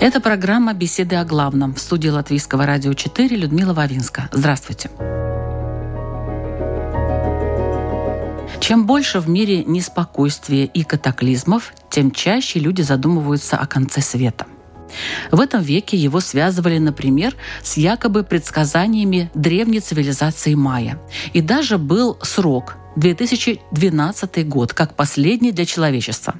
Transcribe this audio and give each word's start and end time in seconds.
Это 0.00 0.18
программа 0.18 0.72
«Беседы 0.72 1.16
о 1.16 1.26
главном» 1.26 1.74
в 1.74 1.78
студии 1.78 2.08
Латвийского 2.08 2.64
радио 2.64 2.94
4 2.94 3.36
Людмила 3.36 3.74
Вавинска. 3.74 4.30
Здравствуйте. 4.32 4.90
Чем 8.60 8.86
больше 8.86 9.20
в 9.20 9.28
мире 9.28 9.62
неспокойствия 9.62 10.64
и 10.64 10.84
катаклизмов, 10.84 11.74
тем 11.90 12.12
чаще 12.12 12.60
люди 12.60 12.80
задумываются 12.80 13.58
о 13.58 13.66
конце 13.66 14.00
света. 14.00 14.46
В 15.30 15.38
этом 15.38 15.60
веке 15.60 15.98
его 15.98 16.20
связывали, 16.20 16.78
например, 16.78 17.36
с 17.62 17.76
якобы 17.76 18.24
предсказаниями 18.24 19.30
древней 19.34 19.80
цивилизации 19.80 20.54
майя. 20.54 20.98
И 21.34 21.42
даже 21.42 21.76
был 21.76 22.18
срок 22.22 22.78
2012 22.96 24.48
год, 24.48 24.72
как 24.72 24.94
последний 24.94 25.52
для 25.52 25.64
человечества. 25.64 26.34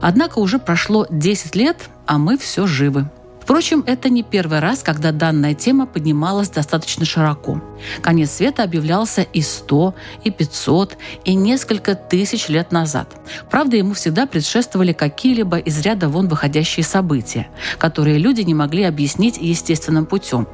Однако 0.00 0.38
уже 0.38 0.58
прошло 0.58 1.06
10 1.10 1.54
лет, 1.56 1.88
а 2.06 2.18
мы 2.18 2.36
все 2.36 2.66
живы. 2.66 3.08
Впрочем, 3.42 3.82
это 3.86 4.08
не 4.08 4.22
первый 4.22 4.60
раз, 4.60 4.84
когда 4.84 5.10
данная 5.10 5.54
тема 5.54 5.86
поднималась 5.86 6.48
достаточно 6.48 7.04
широко. 7.04 7.60
Конец 8.00 8.30
света 8.30 8.62
объявлялся 8.62 9.22
и 9.22 9.42
100, 9.42 9.96
и 10.22 10.30
500, 10.30 10.96
и 11.24 11.34
несколько 11.34 11.96
тысяч 11.96 12.48
лет 12.48 12.70
назад. 12.70 13.08
Правда, 13.50 13.76
ему 13.76 13.94
всегда 13.94 14.26
предшествовали 14.26 14.92
какие-либо 14.92 15.58
из 15.58 15.80
ряда 15.80 16.08
вон 16.08 16.28
выходящие 16.28 16.84
события, 16.84 17.48
которые 17.78 18.18
люди 18.18 18.42
не 18.42 18.54
могли 18.54 18.84
объяснить 18.84 19.38
естественным 19.38 20.06
путем. 20.06 20.46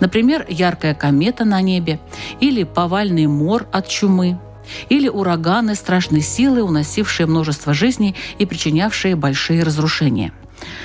Например, 0.00 0.44
яркая 0.46 0.94
комета 0.94 1.46
на 1.46 1.62
небе, 1.62 1.98
или 2.40 2.64
повальный 2.64 3.26
мор 3.26 3.66
от 3.72 3.88
чумы, 3.88 4.38
или 4.88 5.08
ураганы 5.08 5.74
страшной 5.74 6.20
силы, 6.20 6.62
уносившие 6.62 7.26
множество 7.26 7.74
жизней 7.74 8.14
и 8.38 8.46
причинявшие 8.46 9.16
большие 9.16 9.62
разрушения– 9.62 10.32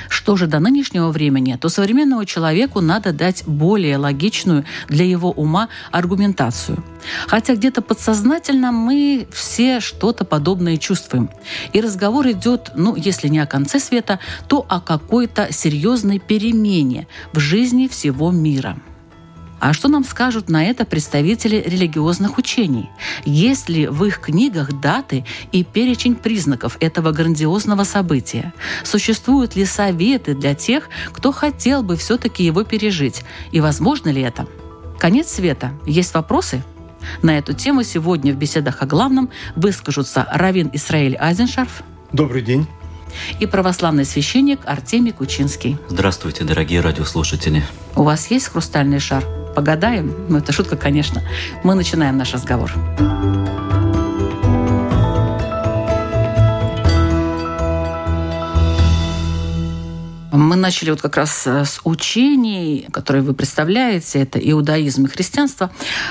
что 0.09 0.35
же 0.35 0.47
до 0.47 0.59
нынешнего 0.59 1.09
времени, 1.09 1.57
то 1.59 1.69
современному 1.69 2.25
человеку 2.25 2.81
надо 2.81 3.13
дать 3.13 3.43
более 3.45 3.97
логичную 3.97 4.65
для 4.87 5.05
его 5.05 5.31
ума 5.31 5.69
аргументацию. 5.91 6.83
Хотя 7.27 7.55
где-то 7.55 7.81
подсознательно 7.81 8.71
мы 8.71 9.27
все 9.31 9.79
что-то 9.79 10.25
подобное 10.25 10.77
чувствуем. 10.77 11.29
И 11.73 11.81
разговор 11.81 12.27
идет, 12.29 12.71
ну, 12.75 12.95
если 12.95 13.27
не 13.27 13.39
о 13.39 13.45
конце 13.45 13.79
света, 13.79 14.19
то 14.47 14.65
о 14.67 14.81
какой-то 14.81 15.51
серьезной 15.51 16.19
перемене 16.19 17.07
в 17.33 17.39
жизни 17.39 17.87
всего 17.87 18.31
мира. 18.31 18.77
А 19.59 19.73
что 19.73 19.87
нам 19.89 20.03
скажут 20.03 20.49
на 20.49 20.63
это 20.65 20.85
представители 20.85 21.57
религиозных 21.65 22.37
учений? 22.37 22.89
Есть 23.25 23.67
ли 23.69 23.87
в 23.87 24.03
их 24.05 24.19
книгах 24.19 24.71
даты 24.79 25.25
и 25.51 25.63
перечень 25.63 26.15
признаков 26.15 26.77
этого 26.79 27.11
грандиозного 27.11 27.83
события? 27.83 28.53
Существуют 28.83 29.55
ли 29.55 29.65
советы 29.65 30.33
для 30.33 30.55
тех, 30.55 30.89
кто 31.11 31.31
хотел 31.31 31.83
бы 31.83 31.97
все-таки 31.97 32.43
его 32.43 32.63
пережить? 32.63 33.23
И 33.51 33.59
возможно 33.59 34.09
ли 34.09 34.21
это? 34.21 34.47
Конец 34.97 35.29
света. 35.29 35.71
Есть 35.85 36.13
вопросы? 36.13 36.63
На 37.21 37.37
эту 37.37 37.53
тему 37.53 37.83
сегодня 37.83 38.33
в 38.33 38.37
беседах 38.37 38.81
о 38.81 38.85
главном 38.85 39.29
выскажутся 39.55 40.27
Равин 40.31 40.69
Исраиль 40.73 41.15
Айзеншарф 41.17 41.83
Добрый 42.11 42.41
день. 42.41 42.67
и 43.39 43.45
православный 43.45 44.03
священник 44.05 44.59
Артемий 44.65 45.11
Кучинский. 45.13 45.77
Здравствуйте, 45.87 46.43
дорогие 46.43 46.81
радиослушатели. 46.81 47.63
У 47.95 48.03
вас 48.03 48.29
есть 48.31 48.47
хрустальный 48.47 48.99
шар? 48.99 49.23
Погадаем? 49.59 50.15
Ну, 50.29 50.37
это 50.37 50.53
шутка, 50.53 50.77
конечно. 50.77 51.21
Мы 51.65 51.75
начинаем 51.75 52.17
наш 52.17 52.33
разговор. 52.33 52.71
Мы 60.31 60.55
начали 60.55 60.91
вот 60.91 61.01
как 61.01 61.17
раз 61.17 61.45
э, 61.45 61.65
с 61.65 61.81
учений, 61.83 62.87
которые 62.93 63.21
вы 63.21 63.33
представляете, 63.33 64.19
это 64.19 64.39
иудаизм 64.39 65.03
и 65.03 65.09
христианство. 65.09 65.69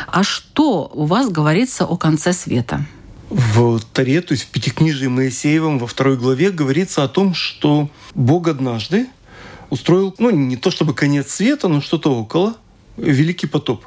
А 0.08 0.22
что 0.22 0.90
у 0.92 1.06
вас 1.06 1.30
говорится 1.30 1.86
о 1.86 1.96
конце 1.96 2.34
света? 2.34 2.84
В 3.30 3.80
Таре, 3.94 4.20
то 4.20 4.32
есть 4.32 4.44
в 4.44 4.48
Пятикнижии 4.48 5.06
Моисеевом 5.06 5.78
во 5.78 5.86
второй 5.86 6.18
главе 6.18 6.50
говорится 6.50 7.02
о 7.02 7.08
том, 7.08 7.32
что 7.32 7.88
Бог 8.14 8.46
однажды 8.46 9.06
устроил, 9.70 10.14
ну, 10.18 10.28
не 10.28 10.56
то 10.56 10.70
чтобы 10.70 10.92
конец 10.92 11.30
света, 11.30 11.68
но 11.68 11.80
что-то 11.80 12.14
около, 12.14 12.54
Великий 12.98 13.46
потоп. 13.46 13.84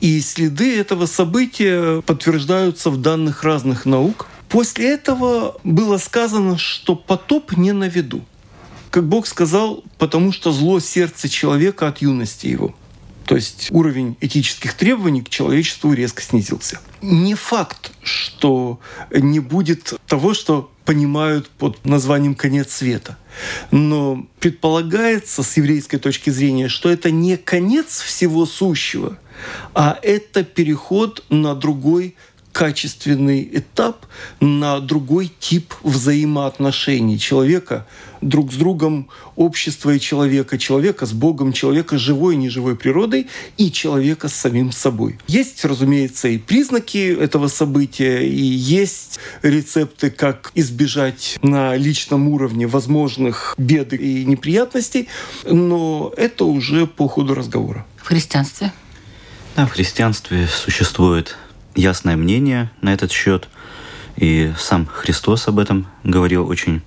И 0.00 0.20
следы 0.20 0.78
этого 0.78 1.06
события 1.06 2.02
подтверждаются 2.02 2.90
в 2.90 3.00
данных 3.00 3.44
разных 3.44 3.86
наук. 3.86 4.26
После 4.48 4.92
этого 4.92 5.56
было 5.62 5.96
сказано, 5.98 6.58
что 6.58 6.96
потоп 6.96 7.56
не 7.56 7.72
на 7.72 7.88
виду. 7.88 8.24
Как 8.90 9.08
Бог 9.08 9.26
сказал, 9.26 9.84
потому 9.98 10.32
что 10.32 10.50
зло 10.50 10.80
сердце 10.80 11.28
человека 11.28 11.86
от 11.88 12.02
юности 12.02 12.48
его. 12.48 12.74
То 13.26 13.36
есть 13.36 13.68
уровень 13.70 14.16
этических 14.20 14.74
требований 14.74 15.22
к 15.22 15.28
человечеству 15.28 15.92
резко 15.92 16.22
снизился. 16.22 16.80
Не 17.00 17.34
факт, 17.34 17.92
что 18.02 18.80
не 19.10 19.38
будет 19.38 19.94
того, 20.08 20.34
что 20.34 20.71
понимают 20.84 21.48
под 21.48 21.84
названием 21.84 22.34
«конец 22.34 22.72
света». 22.72 23.16
Но 23.70 24.26
предполагается 24.40 25.42
с 25.42 25.56
еврейской 25.56 25.98
точки 25.98 26.30
зрения, 26.30 26.68
что 26.68 26.90
это 26.90 27.10
не 27.10 27.36
конец 27.36 28.00
всего 28.00 28.46
сущего, 28.46 29.18
а 29.74 29.98
это 30.02 30.44
переход 30.44 31.24
на 31.30 31.54
другой 31.54 32.16
качественный 32.52 33.48
этап, 33.52 34.06
на 34.40 34.80
другой 34.80 35.32
тип 35.40 35.74
взаимоотношений 35.82 37.18
человека 37.18 37.86
друг 38.20 38.52
с 38.52 38.56
другом, 38.56 39.08
общества 39.36 39.90
и 39.90 40.00
человека, 40.00 40.58
человека 40.58 41.06
с 41.06 41.12
Богом, 41.12 41.52
человека 41.52 41.98
с 41.98 42.00
живой 42.00 42.34
и 42.34 42.36
неживой 42.38 42.76
природой 42.76 43.28
и 43.56 43.72
человека 43.72 44.28
с 44.28 44.34
самим 44.34 44.72
собой. 44.72 45.18
Есть, 45.26 45.64
разумеется, 45.64 46.28
и 46.28 46.38
признаки 46.38 47.12
этого 47.12 47.48
события, 47.48 48.26
и 48.26 48.40
есть 48.40 49.18
рецепты, 49.42 50.10
как 50.10 50.52
избежать 50.54 51.38
на 51.42 51.76
личном 51.76 52.28
уровне 52.28 52.66
возможных 52.66 53.54
бед 53.58 53.92
и 53.92 54.24
неприятностей, 54.24 55.08
но 55.44 56.12
это 56.16 56.44
уже 56.44 56.86
по 56.86 57.08
ходу 57.08 57.34
разговора. 57.34 57.84
В 57.96 58.06
христианстве? 58.06 58.72
Да, 59.56 59.66
в 59.66 59.72
христианстве 59.72 60.46
существует 60.46 61.36
ясное 61.74 62.16
мнение 62.16 62.70
на 62.80 62.92
этот 62.92 63.10
счет, 63.10 63.48
и 64.16 64.52
сам 64.58 64.86
Христос 64.86 65.48
об 65.48 65.58
этом 65.58 65.86
говорил 66.04 66.46
очень 66.46 66.82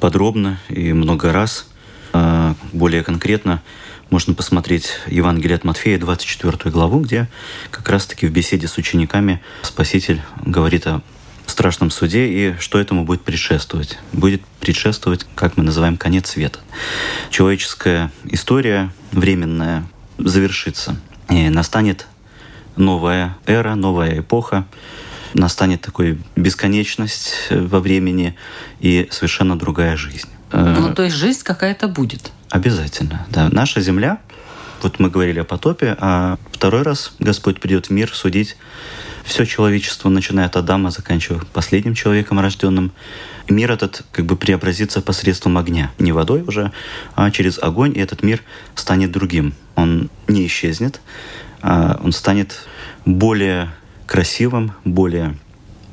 подробно 0.00 0.58
и 0.68 0.92
много 0.92 1.32
раз. 1.32 1.68
А 2.12 2.54
Более 2.72 3.04
конкретно 3.04 3.62
можно 4.10 4.34
посмотреть 4.34 4.94
Евангелие 5.06 5.56
от 5.56 5.64
Матфея, 5.64 5.98
24 5.98 6.70
главу, 6.72 7.00
где 7.00 7.28
как 7.70 7.88
раз-таки 7.88 8.26
в 8.26 8.32
беседе 8.32 8.66
с 8.66 8.76
учениками 8.76 9.40
Спаситель 9.62 10.20
говорит 10.44 10.86
о 10.86 11.02
страшном 11.46 11.90
суде 11.90 12.26
и 12.26 12.54
что 12.58 12.80
этому 12.80 13.04
будет 13.04 13.22
предшествовать. 13.22 13.98
Будет 14.12 14.42
предшествовать, 14.60 15.26
как 15.34 15.56
мы 15.56 15.64
называем, 15.64 15.96
конец 15.96 16.30
света. 16.30 16.60
Человеческая 17.30 18.10
история 18.24 18.92
временная 19.12 19.84
завершится. 20.18 20.96
И 21.28 21.48
настанет 21.48 22.06
новая 22.76 23.36
эра, 23.46 23.74
новая 23.74 24.20
эпоха, 24.20 24.66
настанет 25.34 25.80
такой 25.80 26.18
бесконечность 26.36 27.48
во 27.50 27.80
времени 27.80 28.36
и 28.80 29.08
совершенно 29.10 29.58
другая 29.58 29.96
жизнь. 29.96 30.28
Э, 30.52 30.76
Ну, 30.78 30.94
то 30.94 31.02
есть 31.02 31.16
жизнь 31.16 31.42
какая-то 31.42 31.88
будет. 31.88 32.32
Обязательно, 32.50 33.26
да. 33.30 33.48
Наша 33.50 33.80
земля, 33.80 34.18
вот 34.82 34.98
мы 34.98 35.08
говорили 35.10 35.38
о 35.38 35.44
потопе, 35.44 35.96
а 36.00 36.38
второй 36.52 36.82
раз 36.82 37.12
Господь 37.18 37.60
придет 37.60 37.86
в 37.86 37.90
мир 37.90 38.12
судить 38.14 38.56
все 39.24 39.44
человечество, 39.44 40.08
начиная 40.08 40.46
от 40.46 40.56
Адама, 40.56 40.90
заканчивая 40.90 41.42
последним 41.52 41.94
человеком 41.94 42.40
рожденным. 42.40 42.90
Мир 43.48 43.70
этот 43.72 44.02
как 44.12 44.26
бы 44.26 44.36
преобразится 44.36 45.00
посредством 45.00 45.58
огня. 45.58 45.90
Не 45.98 46.12
водой 46.12 46.42
уже, 46.42 46.72
а 47.14 47.30
через 47.30 47.58
огонь, 47.58 47.92
и 47.96 48.00
этот 48.00 48.22
мир 48.22 48.42
станет 48.74 49.12
другим. 49.12 49.54
Он 49.76 50.10
не 50.26 50.46
исчезнет, 50.46 51.00
он 51.62 52.12
станет 52.12 52.66
более 53.04 53.70
красивым, 54.06 54.72
более 54.84 55.36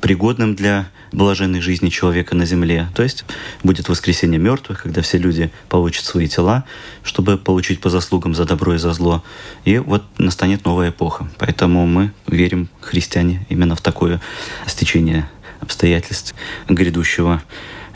пригодным 0.00 0.54
для 0.54 0.88
блаженной 1.12 1.60
жизни 1.60 1.88
человека 1.88 2.34
на 2.34 2.44
земле. 2.44 2.88
То 2.94 3.02
есть 3.02 3.24
будет 3.62 3.88
воскресение 3.88 4.38
мертвых, 4.38 4.82
когда 4.82 5.02
все 5.02 5.18
люди 5.18 5.50
получат 5.68 6.04
свои 6.04 6.28
тела, 6.28 6.64
чтобы 7.02 7.38
получить 7.38 7.80
по 7.80 7.90
заслугам 7.90 8.34
за 8.34 8.44
добро 8.44 8.74
и 8.74 8.78
за 8.78 8.92
зло. 8.92 9.24
И 9.64 9.78
вот 9.78 10.04
настанет 10.18 10.64
новая 10.64 10.90
эпоха. 10.90 11.28
Поэтому 11.38 11.86
мы 11.86 12.12
верим, 12.26 12.68
христиане, 12.80 13.46
именно 13.48 13.74
в 13.74 13.80
такое 13.80 14.20
стечение 14.66 15.28
обстоятельств 15.60 16.34
грядущего 16.68 17.42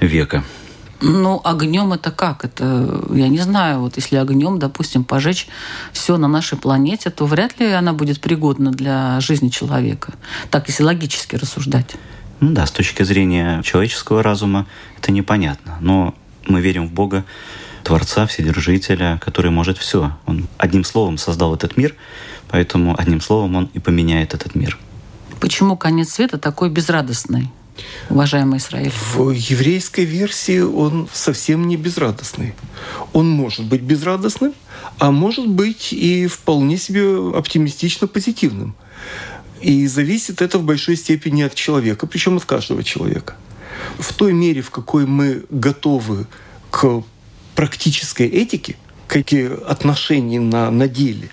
века. 0.00 0.44
Ну, 1.04 1.40
огнем 1.42 1.92
это 1.92 2.12
как? 2.12 2.44
Это, 2.44 3.04
я 3.10 3.28
не 3.28 3.38
знаю, 3.38 3.80
вот 3.80 3.96
если 3.96 4.16
огнем, 4.16 4.60
допустим, 4.60 5.02
пожечь 5.02 5.48
все 5.92 6.16
на 6.16 6.28
нашей 6.28 6.56
планете, 6.56 7.10
то 7.10 7.26
вряд 7.26 7.58
ли 7.58 7.72
она 7.72 7.92
будет 7.92 8.20
пригодна 8.20 8.70
для 8.70 9.18
жизни 9.20 9.48
человека. 9.48 10.14
Так, 10.50 10.68
если 10.68 10.84
логически 10.84 11.34
рассуждать. 11.34 11.96
Ну 12.38 12.52
да, 12.52 12.66
с 12.66 12.70
точки 12.70 13.02
зрения 13.02 13.62
человеческого 13.64 14.22
разума 14.22 14.66
это 14.96 15.10
непонятно. 15.10 15.76
Но 15.80 16.14
мы 16.46 16.60
верим 16.60 16.86
в 16.86 16.92
Бога, 16.92 17.24
Творца, 17.82 18.26
Вседержителя, 18.26 19.18
который 19.24 19.50
может 19.50 19.78
все. 19.78 20.16
Он 20.26 20.46
одним 20.56 20.84
словом 20.84 21.18
создал 21.18 21.52
этот 21.52 21.76
мир, 21.76 21.96
поэтому 22.48 22.94
одним 22.96 23.20
словом 23.20 23.56
он 23.56 23.70
и 23.74 23.80
поменяет 23.80 24.34
этот 24.34 24.54
мир. 24.54 24.78
Почему 25.40 25.76
конец 25.76 26.10
света 26.10 26.38
такой 26.38 26.70
безрадостный? 26.70 27.50
Уважаемый 28.10 28.58
Израиль? 28.58 28.92
В 29.14 29.30
еврейской 29.30 30.04
версии 30.04 30.60
он 30.60 31.08
совсем 31.12 31.68
не 31.68 31.76
безрадостный. 31.76 32.54
Он 33.12 33.28
может 33.28 33.64
быть 33.64 33.82
безрадостным, 33.82 34.54
а 34.98 35.10
может 35.10 35.48
быть 35.48 35.92
и 35.92 36.26
вполне 36.26 36.76
себе 36.76 37.02
оптимистично 37.36 38.06
позитивным. 38.06 38.74
И 39.60 39.86
зависит 39.86 40.42
это 40.42 40.58
в 40.58 40.64
большой 40.64 40.96
степени 40.96 41.42
от 41.42 41.54
человека, 41.54 42.06
причем 42.06 42.36
от 42.36 42.44
каждого 42.44 42.82
человека. 42.82 43.36
В 43.98 44.12
той 44.12 44.32
мере, 44.32 44.60
в 44.60 44.70
какой 44.70 45.06
мы 45.06 45.44
готовы 45.50 46.26
к 46.70 47.02
практической 47.54 48.26
этике, 48.26 48.76
какие 49.12 49.50
отношения 49.68 50.40
на, 50.40 50.70
на 50.70 50.88
деле, 50.88 51.28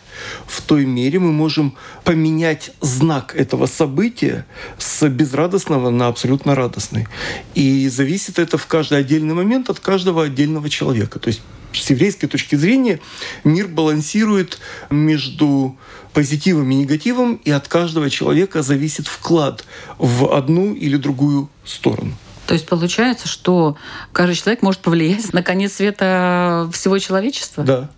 в 0.46 0.62
той 0.62 0.84
мере 0.84 1.18
мы 1.18 1.32
можем 1.32 1.78
поменять 2.04 2.72
знак 2.82 3.34
этого 3.38 3.68
события 3.68 4.46
с 4.78 5.08
безрадостного 5.08 5.90
на 5.90 6.08
абсолютно 6.08 6.56
радостный. 6.56 7.08
И 7.56 7.88
зависит 7.88 8.38
это 8.38 8.58
в 8.58 8.66
каждый 8.68 8.98
отдельный 8.98 9.34
момент 9.34 9.70
от 9.70 9.80
каждого 9.80 10.24
отдельного 10.26 10.70
человека. 10.70 11.20
То 11.20 11.30
есть 11.30 11.42
с 11.72 11.90
еврейской 11.90 12.28
точки 12.28 12.56
зрения 12.56 13.00
мир 13.46 13.70
балансирует 13.70 14.60
между 14.90 15.78
позитивом 16.12 16.70
и 16.72 16.76
негативом, 16.76 17.36
и 17.46 17.52
от 17.52 17.70
каждого 17.70 18.10
человека 18.10 18.62
зависит 18.62 19.08
вклад 19.08 19.64
в 19.98 20.36
одну 20.36 20.74
или 20.74 20.98
другую 20.98 21.50
сторону. 21.64 22.14
То 22.50 22.56
есть 22.56 22.66
получается, 22.66 23.28
что 23.28 23.78
каждый 24.12 24.34
человек 24.34 24.64
может 24.64 24.82
повлиять 24.82 25.34
на 25.34 25.44
конец 25.44 25.74
света 25.74 26.68
всего 26.74 26.98
человечества? 26.98 27.64
Да. 27.64 27.92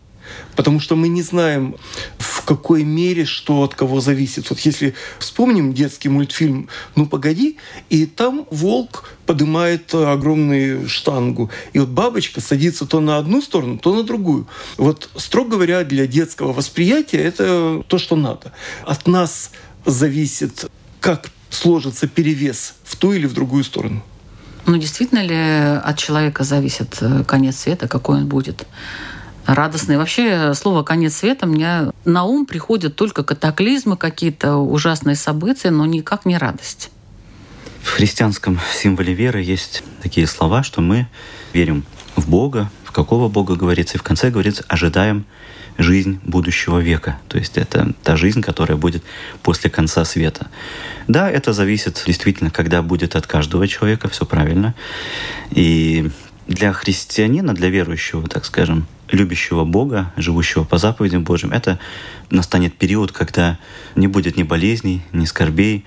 Потому 0.57 0.81
что 0.81 0.97
мы 0.97 1.07
не 1.07 1.21
знаем, 1.21 1.77
в 2.17 2.43
какой 2.43 2.83
мере 2.83 3.23
что 3.23 3.63
от 3.63 3.75
кого 3.75 4.01
зависит. 4.01 4.49
Вот 4.49 4.59
если 4.59 4.93
вспомним 5.19 5.73
детский 5.73 6.09
мультфильм 6.09 6.67
«Ну, 6.97 7.05
погоди», 7.05 7.59
и 7.89 8.05
там 8.05 8.45
волк 8.51 9.09
поднимает 9.25 9.95
огромную 9.95 10.89
штангу. 10.89 11.49
И 11.71 11.79
вот 11.79 11.87
бабочка 11.87 12.41
садится 12.41 12.85
то 12.85 12.99
на 12.99 13.19
одну 13.19 13.41
сторону, 13.41 13.77
то 13.77 13.95
на 13.95 14.03
другую. 14.03 14.49
Вот, 14.75 15.09
строго 15.15 15.51
говоря, 15.51 15.85
для 15.85 16.07
детского 16.07 16.51
восприятия 16.51 17.19
это 17.19 17.85
то, 17.87 17.97
что 17.97 18.17
надо. 18.17 18.51
От 18.85 19.07
нас 19.07 19.51
зависит, 19.85 20.69
как 20.99 21.29
сложится 21.49 22.09
перевес 22.09 22.73
в 22.83 22.97
ту 22.97 23.13
или 23.13 23.27
в 23.27 23.33
другую 23.33 23.63
сторону. 23.63 24.03
Ну, 24.65 24.77
действительно 24.77 25.23
ли 25.23 25.35
от 25.35 25.97
человека 25.97 26.43
зависит 26.43 26.97
э, 27.01 27.23
конец 27.25 27.57
света, 27.57 27.87
какой 27.87 28.17
он 28.17 28.27
будет? 28.27 28.65
радостный. 29.45 29.97
Вообще 29.97 30.53
слово 30.53 30.83
«конец 30.83 31.15
света» 31.15 31.45
мне 31.45 31.91
на 32.05 32.23
ум 32.23 32.45
приходят 32.45 32.95
только 32.95 33.23
катаклизмы, 33.23 33.97
какие-то 33.97 34.57
ужасные 34.57 35.15
события, 35.15 35.71
но 35.71 35.85
никак 35.85 36.25
не 36.25 36.37
радость. 36.37 36.91
В 37.81 37.89
христианском 37.89 38.59
символе 38.73 39.13
веры 39.13 39.41
есть 39.41 39.83
такие 40.01 40.27
слова, 40.27 40.63
что 40.63 40.81
мы 40.81 41.07
верим 41.53 41.83
в 42.15 42.29
Бога, 42.29 42.69
в 42.83 42.91
какого 42.91 43.27
Бога 43.27 43.55
говорится, 43.55 43.97
и 43.97 43.99
в 43.99 44.03
конце 44.03 44.29
говорится 44.29 44.63
«ожидаем 44.67 45.25
жизнь 45.77 46.19
будущего 46.23 46.79
века. 46.79 47.19
То 47.27 47.37
есть 47.37 47.57
это 47.57 47.93
та 48.03 48.15
жизнь, 48.15 48.41
которая 48.41 48.77
будет 48.77 49.03
после 49.43 49.69
конца 49.69 50.05
света. 50.05 50.47
Да, 51.07 51.29
это 51.29 51.53
зависит 51.53 52.03
действительно, 52.05 52.51
когда 52.51 52.81
будет 52.81 53.15
от 53.15 53.27
каждого 53.27 53.67
человека, 53.67 54.09
все 54.09 54.25
правильно. 54.25 54.75
И 55.51 56.09
для 56.47 56.73
христианина, 56.73 57.53
для 57.53 57.69
верующего, 57.69 58.27
так 58.27 58.45
скажем, 58.45 58.87
любящего 59.09 59.65
Бога, 59.65 60.11
живущего 60.17 60.63
по 60.63 60.77
заповедям 60.77 61.23
Божьим, 61.23 61.51
это 61.51 61.79
настанет 62.29 62.77
период, 62.77 63.11
когда 63.11 63.57
не 63.95 64.07
будет 64.07 64.37
ни 64.37 64.43
болезней, 64.43 65.01
ни 65.11 65.25
скорбей, 65.25 65.85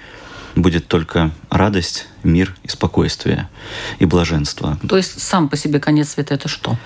будет 0.55 0.87
только 0.87 1.31
радость, 1.51 2.07
мир 2.23 2.55
и 2.63 2.69
спокойствие 2.69 3.49
и 3.99 4.05
блаженство. 4.05 4.79
То 4.89 4.97
есть 4.97 5.21
сам 5.21 5.49
по 5.49 5.57
себе 5.57 5.81
конец 5.81 6.11
света 6.11 6.35
это 6.35 6.49
что? 6.49 6.77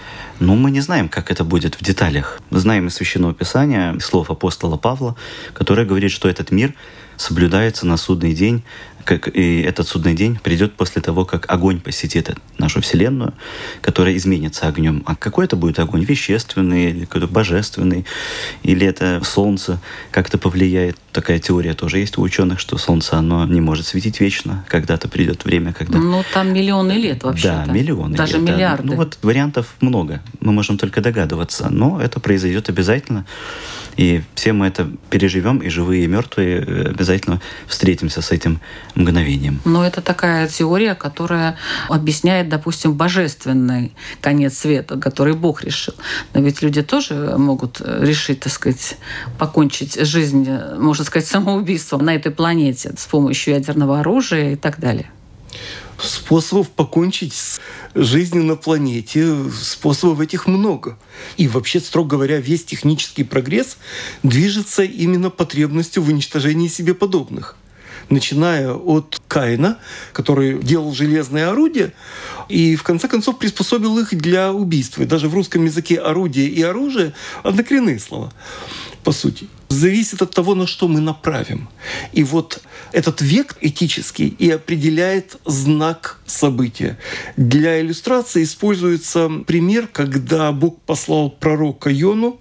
Ну, 0.41 0.57
мы 0.57 0.71
не 0.71 0.81
знаем, 0.81 1.09
как 1.09 1.31
это 1.31 1.45
будет 1.45 1.75
в 1.75 1.85
деталях. 1.85 2.41
Знаем 2.51 2.87
из 2.87 2.95
Священного 2.95 3.35
Писания, 3.35 3.99
слов 3.99 4.31
апостола 4.31 4.77
Павла, 4.77 5.17
который 5.53 5.85
говорит, 5.85 6.13
что 6.13 6.29
этот 6.29 6.51
мир 6.51 6.75
соблюдается 7.17 7.87
на 7.87 7.97
судный 7.97 8.33
день 8.33 8.63
как 9.09 9.35
и 9.35 9.63
этот 9.63 9.89
судный 9.89 10.13
день 10.13 10.39
придет 10.43 10.75
после 10.75 11.01
того, 11.01 11.25
как 11.25 11.51
огонь 11.51 11.81
посетит 11.81 12.29
нашу 12.59 12.83
Вселенную, 12.83 13.33
которая 13.81 14.15
изменится 14.15 14.69
огнем. 14.69 15.03
А 15.07 15.17
какой 15.17 15.47
это 15.47 15.57
будет 15.57 15.79
огонь? 15.79 16.05
Вещественный 16.05 16.91
или 16.91 17.07
какой-то 17.07 17.27
божественный? 17.27 18.05
Или 18.63 18.87
это 18.87 19.23
Солнце 19.25 19.81
как-то 20.11 20.37
повлияет? 20.37 20.99
Такая 21.11 21.39
теория 21.39 21.73
тоже 21.73 22.01
есть 22.01 22.19
у 22.19 22.21
ученых, 22.21 22.61
что 22.61 22.77
Солнце, 22.77 23.17
оно 23.17 23.47
не 23.47 23.63
может 23.63 23.87
светить 23.87 24.21
вечно. 24.21 24.67
Когда-то 24.69 25.09
придет 25.09 25.47
время, 25.47 25.73
когда... 25.73 25.99
Ну, 25.99 26.23
там 26.35 26.53
миллионы 26.53 26.93
лет 26.93 27.25
вообще 27.25 27.49
Да, 27.49 27.65
миллионы 27.65 28.15
Даже 28.15 28.35
лет, 28.35 28.43
миллиарды. 28.43 28.83
Да. 28.83 28.91
Ну, 28.91 28.97
вот 28.97 29.19
вариантов 29.23 29.75
много. 29.81 30.21
Мы 30.41 30.53
можем 30.53 30.77
только 30.77 31.01
догадываться. 31.01 31.71
Но 31.71 31.99
это 31.99 32.21
произойдет 32.21 32.69
обязательно. 32.69 33.25
И 33.99 34.23
все 34.37 34.53
мы 34.53 34.69
это 34.69 34.89
переживем, 35.11 35.59
и 35.59 35.69
живые, 35.69 36.05
и 36.05 36.07
мертвые 36.07 36.61
э, 36.61 36.89
обязательно 36.91 37.41
встретимся 37.67 38.23
с 38.23 38.31
этим 38.31 38.61
мгновением. 38.95 39.61
Но 39.65 39.85
это 39.85 40.01
такая 40.01 40.47
теория, 40.47 40.95
которая 40.95 41.57
объясняет, 41.89 42.49
допустим, 42.49 42.95
божественный 42.95 43.93
конец 44.21 44.59
света, 44.59 44.99
который 44.99 45.35
Бог 45.35 45.65
решил. 45.65 45.95
Но 46.33 46.41
ведь 46.41 46.63
люди 46.63 46.83
тоже 46.83 47.35
могут 47.37 47.81
решить, 47.81 48.41
так 48.41 48.53
сказать, 48.53 48.97
покончить 49.37 50.01
жизнь, 50.07 50.49
можно 50.79 51.05
сказать, 51.05 51.29
самоубийством 51.29 52.05
на 52.05 52.15
этой 52.15 52.31
планете 52.31 52.95
с 52.97 53.07
помощью 53.07 53.55
ядерного 53.55 53.99
оружия 53.99 54.53
и 54.53 54.57
так 54.57 54.79
далее 54.79 55.11
способов 56.01 56.71
покончить 56.71 57.35
с 57.35 57.61
жизнью 57.95 58.45
на 58.45 58.57
планете, 58.57 59.35
способов 59.53 60.21
этих 60.21 60.47
много. 60.47 60.99
И 61.37 61.49
вообще, 61.49 61.81
строго 61.81 62.17
говоря, 62.17 62.39
весь 62.39 62.65
технический 62.65 63.25
прогресс 63.25 63.79
движется 64.23 64.83
именно 64.83 65.31
потребностью 65.31 66.03
в 66.03 66.09
уничтожении 66.09 66.69
себе 66.69 66.95
подобных 66.95 67.57
начиная 68.11 68.73
от 68.73 69.21
Каина, 69.29 69.79
который 70.15 70.59
делал 70.63 70.95
железные 70.95 71.47
орудия, 71.47 71.93
и 72.49 72.75
в 72.75 72.83
конце 72.83 73.07
концов 73.07 73.39
приспособил 73.39 73.99
их 73.99 74.17
для 74.17 74.53
убийства. 74.53 75.03
И 75.03 75.07
даже 75.07 75.29
в 75.29 75.35
русском 75.35 75.65
языке 75.65 75.97
орудие 75.97 76.49
и 76.49 76.63
оружие– 76.63 77.13
однокоренные 77.43 77.99
слова, 77.99 78.33
по 79.05 79.13
сути 79.13 79.49
зависит 79.69 80.23
от 80.23 80.31
того, 80.31 80.55
на 80.55 80.67
что 80.67 80.89
мы 80.89 81.01
направим. 81.01 81.69
И 82.13 82.25
вот 82.25 82.63
этот 82.93 83.21
век 83.21 83.57
этический 83.61 84.29
и 84.29 84.51
определяет 84.51 85.37
знак 85.45 86.21
события. 86.27 86.99
Для 87.37 87.81
иллюстрации 87.81 88.43
используется 88.43 89.31
пример, 89.47 89.89
когда 89.89 90.53
Бог 90.53 90.81
послал 90.83 91.31
пророка 91.31 91.91
Йону 91.91 92.41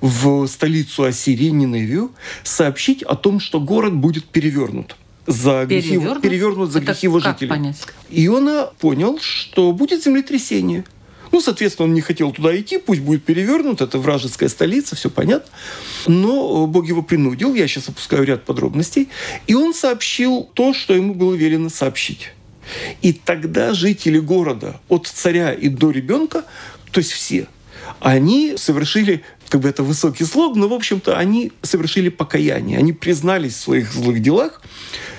в 0.00 0.46
столицу 0.46 1.04
Ассирии, 1.04 1.50
Ниневию, 1.50 2.10
сообщить 2.42 3.02
о 3.02 3.14
том, 3.14 3.40
что 3.40 3.60
город 3.60 3.94
будет 3.94 4.24
перевернут 4.24 4.96
за 5.26 5.64
грехи, 5.66 5.90
перевернут, 5.90 6.22
перевернут 6.22 6.72
за 6.72 6.78
Это 6.78 6.86
грехи 6.86 7.06
его 7.06 7.20
жителей. 7.20 7.48
Понять? 7.48 7.82
Иона 8.10 8.70
понял, 8.80 9.18
что 9.20 9.72
будет 9.72 10.02
землетрясение. 10.02 10.84
Ну, 11.32 11.40
соответственно, 11.40 11.88
он 11.88 11.94
не 11.94 12.02
хотел 12.02 12.30
туда 12.30 12.58
идти, 12.58 12.78
пусть 12.78 13.00
будет 13.00 13.24
перевернут, 13.24 13.80
это 13.80 13.98
вражеская 13.98 14.48
столица, 14.48 14.94
все 14.94 15.10
понятно. 15.10 15.50
Но 16.06 16.66
Бог 16.66 16.86
его 16.86 17.02
принудил, 17.02 17.54
я 17.54 17.66
сейчас 17.66 17.88
опускаю 17.88 18.24
ряд 18.24 18.44
подробностей, 18.44 19.08
и 19.46 19.54
он 19.54 19.74
сообщил 19.74 20.48
то, 20.54 20.74
что 20.74 20.94
ему 20.94 21.14
было 21.14 21.34
велено 21.34 21.70
сообщить. 21.70 22.30
И 23.00 23.12
тогда 23.12 23.74
жители 23.74 24.18
города, 24.18 24.80
от 24.88 25.06
царя 25.06 25.52
и 25.52 25.68
до 25.68 25.90
ребенка, 25.90 26.44
то 26.92 26.98
есть 26.98 27.12
все, 27.12 27.48
они 27.98 28.54
совершили 28.56 29.22
как 29.48 29.60
бы 29.60 29.68
это 29.68 29.82
высокий 29.82 30.24
слог, 30.24 30.56
но, 30.56 30.68
в 30.68 30.72
общем-то, 30.72 31.18
они 31.18 31.52
совершили 31.60 32.08
покаяние. 32.08 32.78
Они 32.78 32.94
признались 32.94 33.54
в 33.54 33.60
своих 33.60 33.92
злых 33.92 34.22
делах, 34.22 34.62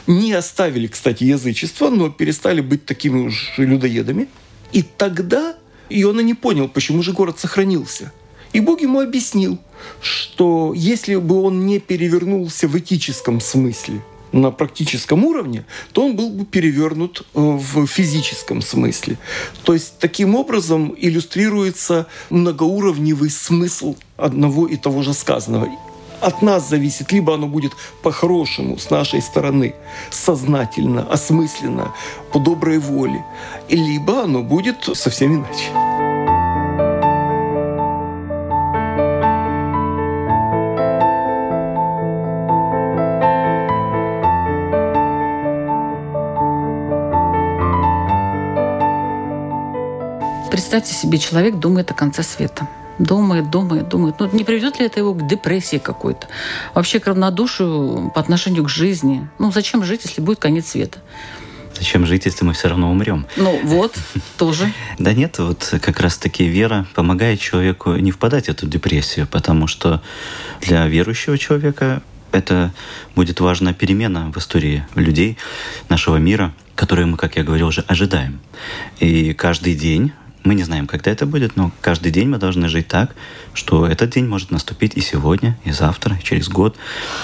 не 0.07 0.33
оставили, 0.33 0.87
кстати, 0.87 1.23
язычество, 1.23 1.89
но 1.89 2.09
перестали 2.09 2.61
быть 2.61 2.85
такими 2.85 3.27
уж 3.27 3.53
людоедами. 3.57 4.27
И 4.71 4.81
тогда 4.81 5.55
Иона 6.01 6.21
не 6.21 6.33
понял, 6.33 6.67
почему 6.67 7.01
же 7.01 7.13
город 7.13 7.39
сохранился. 7.39 8.11
И 8.53 8.59
Бог 8.59 8.81
ему 8.81 8.99
объяснил, 8.99 9.57
что 10.01 10.73
если 10.75 11.15
бы 11.15 11.41
он 11.41 11.65
не 11.65 11.79
перевернулся 11.79 12.67
в 12.67 12.77
этическом 12.77 13.41
смысле– 13.41 14.01
на 14.33 14.51
практическом 14.51 15.23
уровне, 15.23 15.63
то 15.93 16.05
он 16.05 16.15
был 16.15 16.29
бы 16.29 16.45
перевернут 16.45 17.21
э, 17.21 17.39
в 17.39 17.85
физическом 17.85 18.61
смысле. 18.61 19.17
То 19.63 19.73
есть 19.73 19.99
таким 19.99 20.35
образом 20.35 20.93
иллюстрируется 20.97 22.07
многоуровневый 22.29 23.29
смысл 23.29 23.95
одного 24.17 24.67
и 24.67 24.75
того 24.75 25.03
же 25.03 25.13
сказанного. 25.13 25.69
От 26.21 26.41
нас 26.41 26.69
зависит, 26.69 27.11
либо 27.11 27.33
оно 27.33 27.47
будет 27.47 27.73
по-хорошему, 28.01 28.77
с 28.77 28.89
нашей 28.89 29.21
стороны, 29.21 29.75
сознательно, 30.09 31.01
осмысленно, 31.11 31.93
по 32.31 32.39
доброй 32.39 32.79
воле, 32.79 33.25
либо 33.69 34.23
оно 34.23 34.41
будет 34.41 34.83
совсем 34.93 35.35
иначе. 35.35 35.69
Представьте 50.49 50.93
себе, 50.93 51.17
человек 51.17 51.55
думает 51.55 51.91
о 51.91 51.93
конце 51.93 52.23
света. 52.23 52.67
Думает, 52.99 53.49
думает, 53.49 53.89
думает. 53.89 54.15
Ну, 54.19 54.29
не 54.31 54.43
приведет 54.43 54.79
ли 54.79 54.85
это 54.85 54.99
его 54.99 55.13
к 55.13 55.27
депрессии 55.27 55.77
какой-то? 55.77 56.27
Вообще 56.73 56.99
к 56.99 57.07
равнодушию 57.07 58.11
по 58.13 58.21
отношению 58.21 58.63
к 58.63 58.69
жизни. 58.69 59.27
Ну, 59.39 59.51
зачем 59.51 59.83
жить, 59.83 60.01
если 60.05 60.21
будет 60.21 60.39
конец 60.39 60.67
света? 60.67 60.99
Зачем 61.75 62.05
жить, 62.05 62.25
если 62.25 62.45
мы 62.45 62.53
все 62.53 62.69
равно 62.69 62.91
умрем? 62.91 63.25
Ну 63.35 63.59
вот, 63.63 63.95
тоже. 64.37 64.71
Да 64.99 65.13
нет, 65.13 65.39
вот 65.39 65.73
как 65.81 65.99
раз-таки 65.99 66.45
вера 66.45 66.85
помогает 66.93 67.39
человеку 67.39 67.93
не 67.95 68.11
впадать 68.11 68.45
в 68.45 68.49
эту 68.49 68.67
депрессию, 68.67 69.27
потому 69.27 69.67
что 69.67 70.01
для 70.61 70.87
верующего 70.87 71.37
человека 71.37 72.03
это 72.31 72.73
будет 73.15 73.39
важная 73.39 73.73
перемена 73.73 74.31
в 74.31 74.37
истории 74.37 74.85
людей, 74.95 75.37
нашего 75.89 76.17
мира, 76.17 76.53
которую 76.75 77.07
мы, 77.07 77.17
как 77.17 77.37
я 77.37 77.43
говорил, 77.43 77.67
уже 77.67 77.81
ожидаем. 77.87 78.39
И 78.99 79.33
каждый 79.33 79.75
день 79.75 80.13
мы 80.43 80.55
не 80.55 80.63
знаем, 80.63 80.87
когда 80.87 81.11
это 81.11 81.25
будет, 81.25 81.55
но 81.55 81.71
каждый 81.81 82.11
день 82.11 82.27
мы 82.27 82.37
должны 82.37 82.67
жить 82.67 82.87
так, 82.87 83.15
что 83.53 83.87
этот 83.87 84.09
день 84.11 84.27
может 84.27 84.51
наступить 84.51 84.95
и 84.95 85.01
сегодня, 85.01 85.57
и 85.63 85.71
завтра, 85.71 86.17
и 86.17 86.23
через 86.23 86.49
год. 86.49 86.75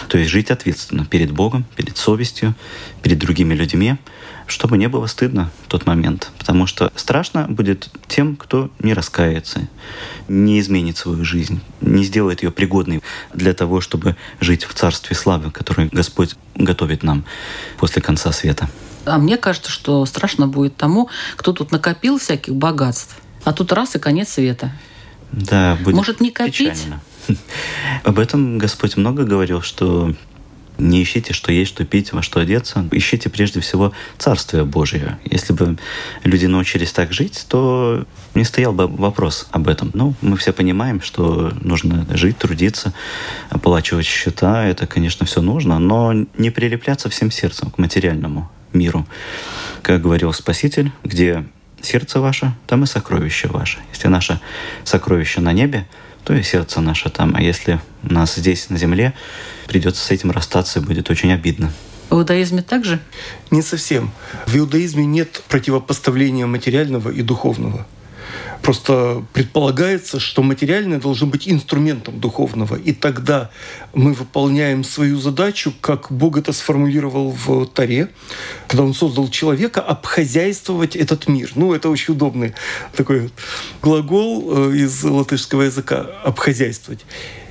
То 0.07 0.17
есть 0.17 0.29
жить 0.29 0.51
ответственно 0.51 1.05
перед 1.05 1.31
Богом, 1.31 1.65
перед 1.75 1.97
совестью, 1.97 2.55
перед 3.03 3.19
другими 3.19 3.53
людьми, 3.53 3.97
чтобы 4.47 4.77
не 4.77 4.87
было 4.87 5.05
стыдно 5.07 5.51
в 5.65 5.67
тот 5.67 5.85
момент. 5.85 6.31
Потому 6.37 6.65
что 6.65 6.91
страшно 6.95 7.45
будет 7.49 7.89
тем, 8.07 8.35
кто 8.35 8.71
не 8.79 8.93
раскается, 8.93 9.67
не 10.27 10.59
изменит 10.59 10.97
свою 10.97 11.25
жизнь, 11.25 11.61
не 11.81 12.03
сделает 12.03 12.41
ее 12.43 12.51
пригодной 12.51 13.01
для 13.33 13.53
того, 13.53 13.81
чтобы 13.81 14.15
жить 14.39 14.63
в 14.63 14.73
царстве 14.73 15.15
славы, 15.15 15.51
которое 15.51 15.89
Господь 15.91 16.35
готовит 16.55 17.03
нам 17.03 17.25
после 17.77 18.01
конца 18.01 18.31
света. 18.31 18.69
А 19.05 19.17
мне 19.17 19.37
кажется, 19.37 19.71
что 19.71 20.05
страшно 20.05 20.47
будет 20.47 20.75
тому, 20.75 21.09
кто 21.35 21.53
тут 21.53 21.71
накопил 21.71 22.17
всяких 22.17 22.55
богатств, 22.55 23.15
а 23.43 23.53
тут 23.53 23.71
раз 23.71 23.95
и 23.95 23.99
конец 23.99 24.29
света. 24.29 24.71
Да, 25.31 25.77
будет 25.83 25.95
Может, 25.95 26.21
не 26.21 26.31
копить? 26.31 26.57
Печально. 26.57 27.01
Об 28.03 28.19
этом 28.19 28.57
Господь 28.57 28.97
много 28.97 29.23
говорил, 29.23 29.61
что 29.61 30.13
не 30.79 31.03
ищите, 31.03 31.33
что 31.33 31.51
есть, 31.51 31.71
что 31.71 31.85
пить, 31.85 32.13
во 32.13 32.21
что 32.21 32.39
одеться. 32.39 32.87
Ищите 32.91 33.29
прежде 33.29 33.59
всего 33.59 33.91
Царствие 34.17 34.63
Божие. 34.63 35.19
Если 35.25 35.53
бы 35.53 35.77
люди 36.23 36.45
научились 36.45 36.93
так 36.93 37.11
жить, 37.11 37.45
то 37.49 38.05
не 38.33 38.43
стоял 38.43 38.71
бы 38.71 38.87
вопрос 38.87 39.47
об 39.51 39.67
этом. 39.67 39.91
Ну, 39.93 40.15
мы 40.21 40.37
все 40.37 40.53
понимаем, 40.53 41.01
что 41.01 41.51
нужно 41.61 42.07
жить, 42.11 42.37
трудиться, 42.37 42.93
оплачивать 43.49 44.05
счета. 44.05 44.65
Это, 44.65 44.87
конечно, 44.87 45.25
все 45.25 45.41
нужно, 45.41 45.79
но 45.79 46.13
не 46.37 46.49
прилепляться 46.49 47.09
всем 47.09 47.29
сердцем 47.29 47.71
к 47.71 47.77
материальному 47.77 48.49
миру. 48.73 49.07
Как 49.81 50.01
говорил 50.01 50.33
Спаситель, 50.33 50.91
где 51.03 51.45
сердце 51.81 52.19
ваше, 52.19 52.53
там 52.67 52.83
и 52.83 52.87
сокровище 52.87 53.47
ваше. 53.47 53.79
Если 53.93 54.07
наше 54.07 54.39
сокровище 54.83 55.41
на 55.41 55.53
небе, 55.53 55.87
то 56.23 56.33
и 56.33 56.43
сердце 56.43 56.81
наше 56.81 57.09
там. 57.09 57.35
А 57.35 57.41
если 57.41 57.79
нас 58.03 58.35
здесь, 58.35 58.69
на 58.69 58.77
земле, 58.77 59.13
придется 59.67 60.03
с 60.05 60.11
этим 60.11 60.31
расстаться, 60.31 60.79
и 60.79 60.83
будет 60.83 61.09
очень 61.09 61.31
обидно. 61.31 61.71
В 62.09 62.13
иудаизме 62.15 62.61
также? 62.61 62.99
Не 63.51 63.61
совсем. 63.61 64.11
В 64.47 64.55
иудаизме 64.57 65.05
нет 65.05 65.43
противопоставления 65.47 66.47
материального 66.47 67.09
и 67.09 67.21
духовного. 67.21 67.85
Просто 68.61 69.23
предполагается, 69.33 70.19
что 70.19 70.43
материальное 70.43 70.99
должно 70.99 71.27
быть 71.27 71.47
инструментом 71.47 72.19
духовного. 72.19 72.75
И 72.75 72.93
тогда 72.93 73.49
мы 73.93 74.13
выполняем 74.13 74.83
свою 74.83 75.17
задачу, 75.19 75.73
как 75.81 76.11
Бог 76.11 76.37
это 76.37 76.51
сформулировал 76.51 77.31
в 77.31 77.65
Таре, 77.67 78.09
когда 78.67 78.83
Он 78.83 78.93
создал 78.93 79.29
человека, 79.29 79.81
обхозяйствовать 79.81 80.95
этот 80.95 81.27
мир. 81.27 81.51
Ну, 81.55 81.73
это 81.73 81.89
очень 81.89 82.13
удобный 82.13 82.53
такой 82.95 83.31
глагол 83.81 84.71
э, 84.71 84.75
из 84.75 85.03
латышского 85.03 85.63
языка 85.63 86.07
«обхозяйствовать». 86.23 87.05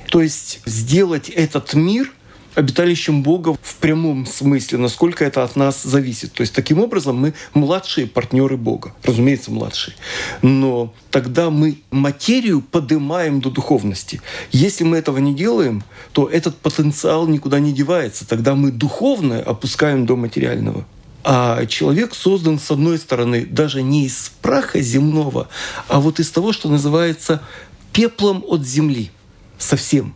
То 0.09 0.21
есть 0.21 0.61
сделать 0.65 1.29
этот 1.29 1.73
мир– 1.73 2.11
обиталищем 2.59 3.23
Бога 3.23 3.55
в 3.61 3.75
прямом 3.75 4.25
смысле, 4.25 4.77
насколько 4.77 5.23
это 5.23 5.43
от 5.43 5.55
нас 5.55 5.81
зависит. 5.81 6.33
То 6.33 6.41
есть 6.41 6.53
таким 6.53 6.79
образом 6.79 7.15
мы 7.15 7.33
младшие 7.53 8.05
партнеры 8.05 8.57
Бога, 8.57 8.93
разумеется, 9.03 9.51
младшие. 9.51 9.95
Но 10.41 10.93
тогда 11.09 11.49
мы 11.49 11.79
материю 11.89 12.61
поднимаем 12.61 13.39
до 13.39 13.49
духовности. 13.49 14.21
Если 14.51 14.83
мы 14.83 14.97
этого 14.97 15.19
не 15.19 15.33
делаем, 15.33 15.83
то 16.11 16.27
этот 16.27 16.57
потенциал 16.57 17.27
никуда 17.27 17.59
не 17.59 17.71
девается. 17.71 18.27
Тогда 18.27 18.55
мы 18.55 18.71
духовное 18.71 19.41
опускаем 19.41 20.05
до 20.05 20.17
материального. 20.17 20.85
А 21.23 21.65
человек 21.65 22.13
создан, 22.13 22.59
с 22.59 22.71
одной 22.71 22.97
стороны, 22.97 23.45
даже 23.45 23.81
не 23.81 24.05
из 24.05 24.31
праха 24.41 24.81
земного, 24.81 25.47
а 25.87 25.99
вот 25.99 26.19
из 26.19 26.29
того, 26.29 26.53
что 26.53 26.69
называется 26.69 27.41
пеплом 27.93 28.43
от 28.47 28.65
земли. 28.65 29.11
Совсем 29.57 30.13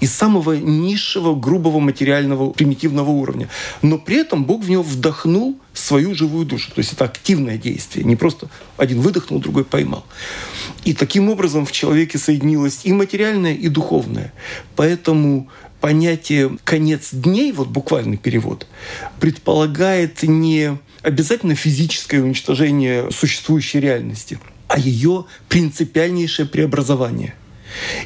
из 0.00 0.12
самого 0.12 0.52
низшего, 0.52 1.34
грубого 1.34 1.80
материального, 1.80 2.50
примитивного 2.50 3.10
уровня. 3.10 3.48
Но 3.82 3.98
при 3.98 4.16
этом 4.16 4.44
Бог 4.44 4.64
в 4.64 4.70
него 4.70 4.82
вдохнул 4.82 5.58
свою 5.72 6.14
живую 6.14 6.46
душу. 6.46 6.70
То 6.70 6.78
есть 6.78 6.92
это 6.92 7.04
активное 7.04 7.58
действие, 7.58 8.04
не 8.04 8.16
просто 8.16 8.48
один 8.76 9.00
выдохнул, 9.00 9.40
другой 9.40 9.64
поймал. 9.64 10.04
И 10.84 10.94
таким 10.94 11.28
образом 11.28 11.66
в 11.66 11.72
человеке 11.72 12.18
соединилось 12.18 12.80
и 12.84 12.92
материальное, 12.92 13.54
и 13.54 13.68
духовное. 13.68 14.32
Поэтому 14.76 15.48
понятие 15.80 16.56
«конец 16.64 17.10
дней», 17.12 17.52
вот 17.52 17.68
буквальный 17.68 18.16
перевод, 18.16 18.66
предполагает 19.20 20.22
не 20.22 20.78
обязательно 21.02 21.54
физическое 21.54 22.22
уничтожение 22.22 23.10
существующей 23.10 23.80
реальности, 23.80 24.38
а 24.68 24.78
ее 24.78 25.26
принципиальнейшее 25.48 26.46
преобразование– 26.46 27.34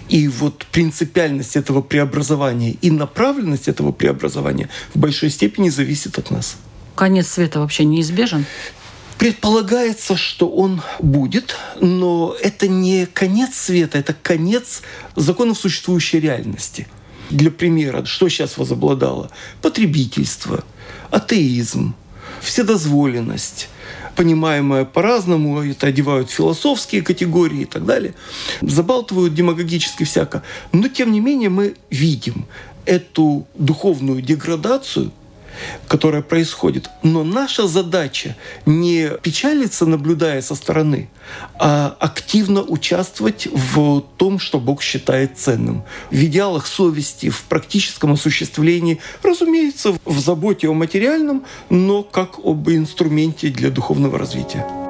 и 0.08 0.28
вот 0.28 0.66
принципиальность 0.72 1.56
этого 1.56 1.80
преобразования 1.80 2.76
и 2.80 2.90
направленность 2.90 3.68
этого 3.68 3.92
преобразования 3.92 4.68
в 4.94 4.98
большой 4.98 5.30
степени 5.30 5.68
зависит 5.68 6.18
от 6.18 6.30
нас. 6.30 6.56
Конец 6.94 7.28
света 7.28 7.60
вообще 7.60 7.84
неизбежен? 7.84 8.44
Предполагается, 9.18 10.16
что 10.16 10.48
он 10.48 10.80
будет, 11.00 11.56
но 11.80 12.36
это 12.40 12.68
не 12.68 13.06
конец 13.06 13.54
света, 13.56 13.98
это 13.98 14.14
конец 14.14 14.82
законов 15.16 15.58
существующей 15.58 16.20
реальности. 16.20 16.86
Для 17.30 17.50
примера, 17.50 18.04
что 18.04 18.28
сейчас 18.28 18.56
возобладало? 18.56 19.30
Потребительство, 19.60 20.64
атеизм, 21.10 21.94
вседозволенность, 22.40 23.68
понимаемое 24.18 24.84
по-разному, 24.84 25.62
это 25.62 25.86
одевают 25.86 26.28
философские 26.28 27.02
категории 27.02 27.60
и 27.60 27.64
так 27.64 27.86
далее, 27.86 28.14
забалтывают 28.60 29.32
демагогически 29.32 30.02
всяко. 30.02 30.42
Но, 30.72 30.88
тем 30.88 31.12
не 31.12 31.20
менее, 31.20 31.50
мы 31.50 31.76
видим 31.88 32.46
эту 32.84 33.46
духовную 33.54 34.20
деградацию, 34.20 35.12
которая 35.86 36.22
происходит. 36.22 36.88
Но 37.02 37.24
наша 37.24 37.66
задача 37.66 38.36
не 38.66 39.10
печалиться, 39.22 39.86
наблюдая 39.86 40.42
со 40.42 40.54
стороны, 40.54 41.08
а 41.58 41.96
активно 41.98 42.62
участвовать 42.62 43.46
в 43.46 44.00
том, 44.16 44.38
что 44.38 44.58
Бог 44.60 44.82
считает 44.82 45.38
ценным. 45.38 45.84
В 46.10 46.24
идеалах 46.24 46.66
совести, 46.66 47.30
в 47.30 47.42
практическом 47.42 48.12
осуществлении, 48.12 49.00
разумеется, 49.22 49.94
в 50.04 50.18
заботе 50.18 50.68
о 50.68 50.74
материальном, 50.74 51.44
но 51.70 52.02
как 52.02 52.38
об 52.38 52.68
инструменте 52.70 53.48
для 53.48 53.70
духовного 53.70 54.18
развития. 54.18 54.87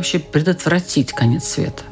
Вообще 0.00 0.18
предотвратить 0.18 1.12
конец 1.12 1.44
света? 1.44 1.82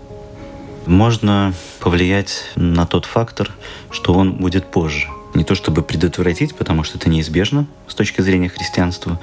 Можно 0.87 1.53
повлиять 1.79 2.45
на 2.57 2.87
тот 2.87 3.05
фактор, 3.05 3.51
что 3.91 4.15
он 4.15 4.33
будет 4.33 4.71
позже. 4.71 5.09
Не 5.35 5.45
то 5.45 5.55
чтобы 5.55 5.83
предотвратить, 5.83 6.55
потому 6.55 6.85
что 6.85 6.97
это 6.97 7.11
неизбежно 7.11 7.67
с 7.87 7.95
точки 7.95 8.23
зрения 8.23 8.49
христианства. 8.49 9.21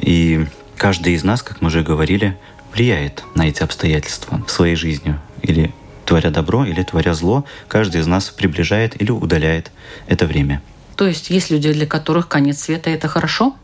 И 0.00 0.46
каждый 0.76 1.14
из 1.14 1.24
нас, 1.24 1.42
как 1.42 1.60
мы 1.60 1.66
уже 1.66 1.82
говорили, 1.82 2.38
влияет 2.72 3.24
на 3.34 3.48
эти 3.48 3.64
обстоятельства 3.64 4.40
своей 4.46 4.76
жизнью. 4.76 5.20
Или 5.42 5.74
творя 6.04 6.30
добро, 6.30 6.64
или 6.64 6.84
творя 6.84 7.12
зло, 7.12 7.44
каждый 7.66 8.02
из 8.02 8.06
нас 8.06 8.30
приближает 8.30 9.00
или 9.02 9.10
удаляет 9.10 9.72
это 10.06 10.26
время. 10.26 10.62
То 10.94 11.08
есть 11.08 11.28
есть 11.30 11.50
люди, 11.50 11.72
для 11.72 11.86
которых 11.86 12.28
конец 12.28 12.60
света– 12.60 12.88
это 12.96 13.08
хорошо? 13.08 13.56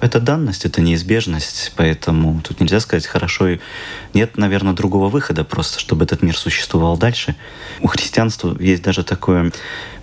Это 0.00 0.20
данность, 0.20 0.64
это 0.64 0.80
неизбежность, 0.82 1.72
поэтому 1.76 2.40
тут 2.42 2.60
нельзя 2.60 2.80
сказать 2.80 3.06
хорошо. 3.06 3.48
И 3.48 3.58
нет, 4.12 4.36
наверное, 4.36 4.74
другого 4.74 5.08
выхода 5.08 5.42
просто, 5.42 5.80
чтобы 5.80 6.04
этот 6.04 6.22
мир 6.22 6.36
существовал 6.36 6.98
дальше. 6.98 7.34
У 7.80 7.86
христианства 7.86 8.56
есть 8.60 8.82
даже 8.82 9.04
такое 9.04 9.52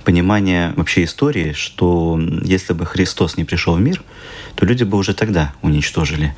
понимание 0.03 0.73
вообще 0.75 1.03
истории, 1.03 1.53
что 1.53 2.19
если 2.43 2.73
бы 2.73 2.85
Христос 2.85 3.37
не 3.37 3.43
пришел 3.43 3.75
в 3.75 3.81
мир, 3.81 4.03
то 4.55 4.65
люди 4.65 4.83
бы 4.83 4.97
уже 4.97 5.13
тогда 5.13 5.53
уничтожили 5.61 6.35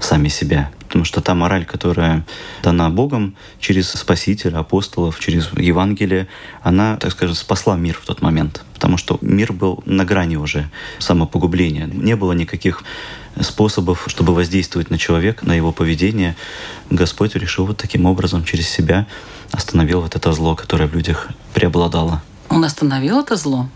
сами 0.00 0.28
себя. 0.28 0.70
Потому 0.86 1.04
что 1.04 1.20
та 1.20 1.34
мораль, 1.34 1.66
которая 1.66 2.24
дана 2.62 2.88
Богом 2.88 3.36
через 3.60 3.90
Спасителя, 3.90 4.58
апостолов, 4.58 5.20
через 5.20 5.50
Евангелие, 5.52 6.28
она, 6.62 6.96
так 6.96 7.12
скажем, 7.12 7.34
спасла 7.34 7.76
мир 7.76 7.98
в 8.00 8.06
тот 8.06 8.22
момент. 8.22 8.64
Потому 8.72 8.96
что 8.96 9.18
мир 9.20 9.52
был 9.52 9.82
на 9.84 10.04
грани 10.04 10.36
уже 10.36 10.70
самопогубления. 10.98 11.86
Не 11.86 12.16
было 12.16 12.32
никаких 12.32 12.84
способов, 13.40 14.04
чтобы 14.06 14.34
воздействовать 14.34 14.90
на 14.90 14.98
человека, 14.98 15.46
на 15.46 15.54
его 15.54 15.72
поведение. 15.72 16.36
Господь 16.90 17.34
решил 17.34 17.66
вот 17.66 17.76
таким 17.76 18.06
образом 18.06 18.44
через 18.44 18.68
себя 18.68 19.06
остановил 19.52 20.00
вот 20.00 20.16
это 20.16 20.32
зло, 20.32 20.54
которое 20.54 20.86
в 20.86 20.94
людях 20.94 21.28
преобладало. 21.54 22.22
Он 22.48 22.64
остановил 22.64 23.20
это 23.20 23.36
зло? 23.36 23.68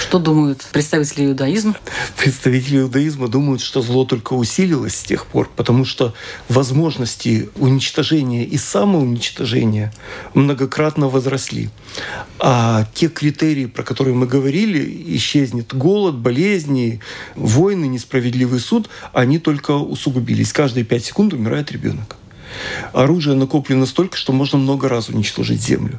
Что 0.00 0.18
думают 0.18 0.66
представители 0.72 1.26
иудаизма? 1.26 1.76
Представители 2.18 2.80
иудаизма 2.80 3.28
думают, 3.28 3.62
что 3.62 3.80
зло 3.80 4.04
только 4.04 4.34
усилилось 4.34 4.96
с 4.96 5.02
тех 5.02 5.26
пор, 5.26 5.48
потому 5.56 5.84
что 5.84 6.14
возможности 6.48 7.48
уничтожения 7.56 8.44
и 8.44 8.58
самоуничтожения 8.58 9.92
многократно 10.34 11.08
возросли. 11.08 11.70
А 12.38 12.86
те 12.94 13.08
критерии, 13.08 13.66
про 13.66 13.82
которые 13.82 14.14
мы 14.14 14.26
говорили, 14.26 15.16
исчезнет 15.16 15.74
голод, 15.74 16.16
болезни, 16.16 17.00
войны, 17.36 17.86
несправедливый 17.86 18.60
суд, 18.60 18.90
они 19.12 19.38
только 19.38 19.72
усугубились. 19.72 20.52
Каждые 20.52 20.84
пять 20.84 21.04
секунд 21.04 21.32
умирает 21.32 21.72
ребенок 21.72 22.16
оружия 22.92 23.34
накоплено 23.34 23.86
столько, 23.86 24.16
что 24.16 24.32
можно 24.32 24.58
много 24.58 24.88
раз 24.88 25.08
уничтожить 25.08 25.62
землю. 25.62 25.98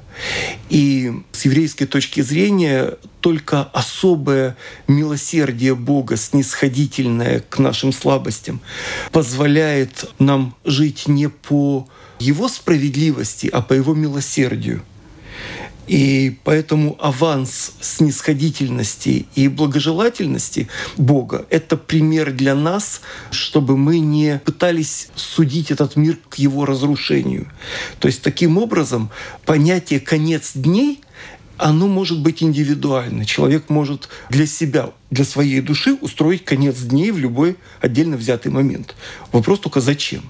И 0.69 1.11
с 1.31 1.45
еврейской 1.45 1.85
точки 1.85 2.21
зрения 2.21 2.97
только 3.21 3.63
особое 3.63 4.55
милосердие 4.87 5.75
Бога, 5.75 6.17
снисходительное 6.17 7.43
к 7.49 7.59
нашим 7.59 7.93
слабостям, 7.93 8.61
позволяет 9.11 10.05
нам 10.19 10.55
жить 10.65 11.07
не 11.07 11.29
по 11.29 11.87
его 12.19 12.47
справедливости, 12.47 13.47
а 13.47 13.61
по 13.61 13.73
его 13.73 13.93
милосердию– 13.93 14.81
и 15.87 16.37
поэтому 16.43 16.95
аванс 16.99 17.73
снисходительности 17.81 19.25
и 19.35 19.47
благожелательности 19.47 20.69
Бога— 20.97 21.45
это 21.49 21.75
пример 21.77 22.31
для 22.31 22.55
нас, 22.55 23.01
чтобы 23.31 23.77
мы 23.77 23.99
не 23.99 24.41
пытались 24.45 25.09
судить 25.15 25.71
этот 25.71 25.95
мир 25.95 26.17
к 26.29 26.35
его 26.35 26.65
разрушению. 26.65 27.47
То 27.99 28.07
есть 28.07 28.21
таким 28.21 28.57
образом 28.57 29.09
понятие 29.45 29.99
«конец 29.99 30.51
дней» 30.55 31.01
оно 31.57 31.87
может 31.87 32.19
быть 32.19 32.41
индивидуально. 32.41 33.25
Человек 33.25 33.69
может 33.69 34.09
для 34.29 34.47
себя, 34.47 34.89
для 35.11 35.23
своей 35.23 35.61
души 35.61 35.93
устроить 35.93 36.43
конец 36.43 36.79
дней 36.79 37.11
в 37.11 37.17
любой 37.19 37.57
отдельно 37.79 38.17
взятый 38.17 38.51
момент. 38.51 38.95
Вопрос 39.31 39.59
только 39.59 39.79
зачем? 39.79 40.23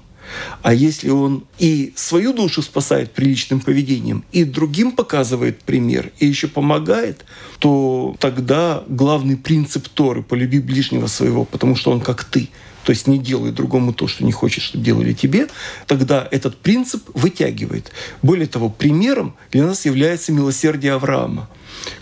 А 0.62 0.72
если 0.72 1.10
он 1.10 1.44
и 1.58 1.92
свою 1.96 2.32
душу 2.32 2.62
спасает 2.62 3.12
приличным 3.12 3.60
поведением, 3.60 4.24
и 4.32 4.44
другим 4.44 4.92
показывает 4.92 5.62
пример, 5.62 6.12
и 6.18 6.26
еще 6.26 6.48
помогает, 6.48 7.24
то 7.58 8.16
тогда 8.18 8.82
главный 8.88 9.36
принцип 9.36 9.88
Торы– 9.88 10.22
полюби 10.28 10.60
ближнего 10.60 11.06
своего, 11.06 11.44
потому 11.44 11.76
что 11.76 11.90
он 11.90 12.00
как 12.00 12.24
ты. 12.24 12.48
То 12.84 12.90
есть 12.90 13.06
не 13.06 13.18
делай 13.18 13.50
другому 13.50 13.94
то, 13.94 14.06
что 14.06 14.24
не 14.24 14.32
хочешь, 14.32 14.64
чтобы 14.64 14.84
делали 14.84 15.14
тебе, 15.14 15.48
тогда 15.86 16.28
этот 16.30 16.58
принцип 16.58 17.02
вытягивает. 17.14 17.90
Более 18.22 18.46
того, 18.46 18.68
примером 18.68 19.34
для 19.52 19.64
нас 19.64 19.86
является 19.86 20.32
милосердие 20.32 20.92
Авраама, 20.92 21.48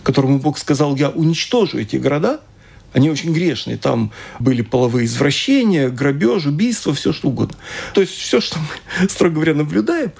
которому 0.03 0.39
Бог 0.39 0.57
сказал, 0.57 0.95
я 0.97 1.09
уничтожу 1.09 1.77
эти 1.77 1.97
города– 1.97 2.41
они 2.93 3.09
очень 3.09 3.33
грешные. 3.33 3.77
Там 3.77 4.11
были 4.39 4.61
половые 4.61 5.05
извращения, 5.05 5.89
грабеж, 5.89 6.45
убийство, 6.45 6.93
все 6.93 7.11
что 7.11 7.29
угодно. 7.29 7.57
То 7.93 8.01
есть 8.01 8.13
все, 8.13 8.39
что 8.39 8.59
мы, 8.59 9.09
строго 9.09 9.35
говоря, 9.35 9.53
наблюдаем. 9.55 10.11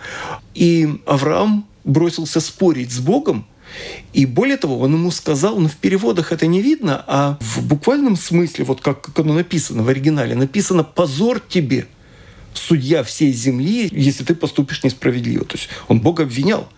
И 0.53 1.01
Авраам 1.05 1.65
бросился 1.83 2.39
спорить 2.39 2.91
с 2.91 2.99
Богом, 2.99 3.45
и 4.13 4.25
более 4.25 4.57
того, 4.57 4.79
он 4.79 4.93
ему 4.93 5.11
сказал, 5.11 5.57
ну 5.57 5.67
в 5.67 5.75
переводах 5.75 6.31
это 6.31 6.45
не 6.45 6.61
видно, 6.61 7.03
а 7.07 7.37
в 7.41 7.65
буквальном 7.65 8.15
смысле, 8.15 8.65
вот 8.65 8.81
как, 8.81 9.01
как 9.01 9.19
оно 9.19 9.33
написано 9.33 9.83
в 9.83 9.89
оригинале, 9.89 10.35
написано 10.35 10.83
«позор 10.83 11.39
тебе, 11.39 11.87
судья 12.53 13.03
всей 13.03 13.31
земли, 13.33 13.89
если 13.91 14.23
ты 14.23 14.35
поступишь 14.35 14.83
несправедливо». 14.83 15.45
То 15.45 15.57
есть 15.57 15.69
он 15.87 15.99
Бога 16.01 16.23
обвинял 16.23 16.69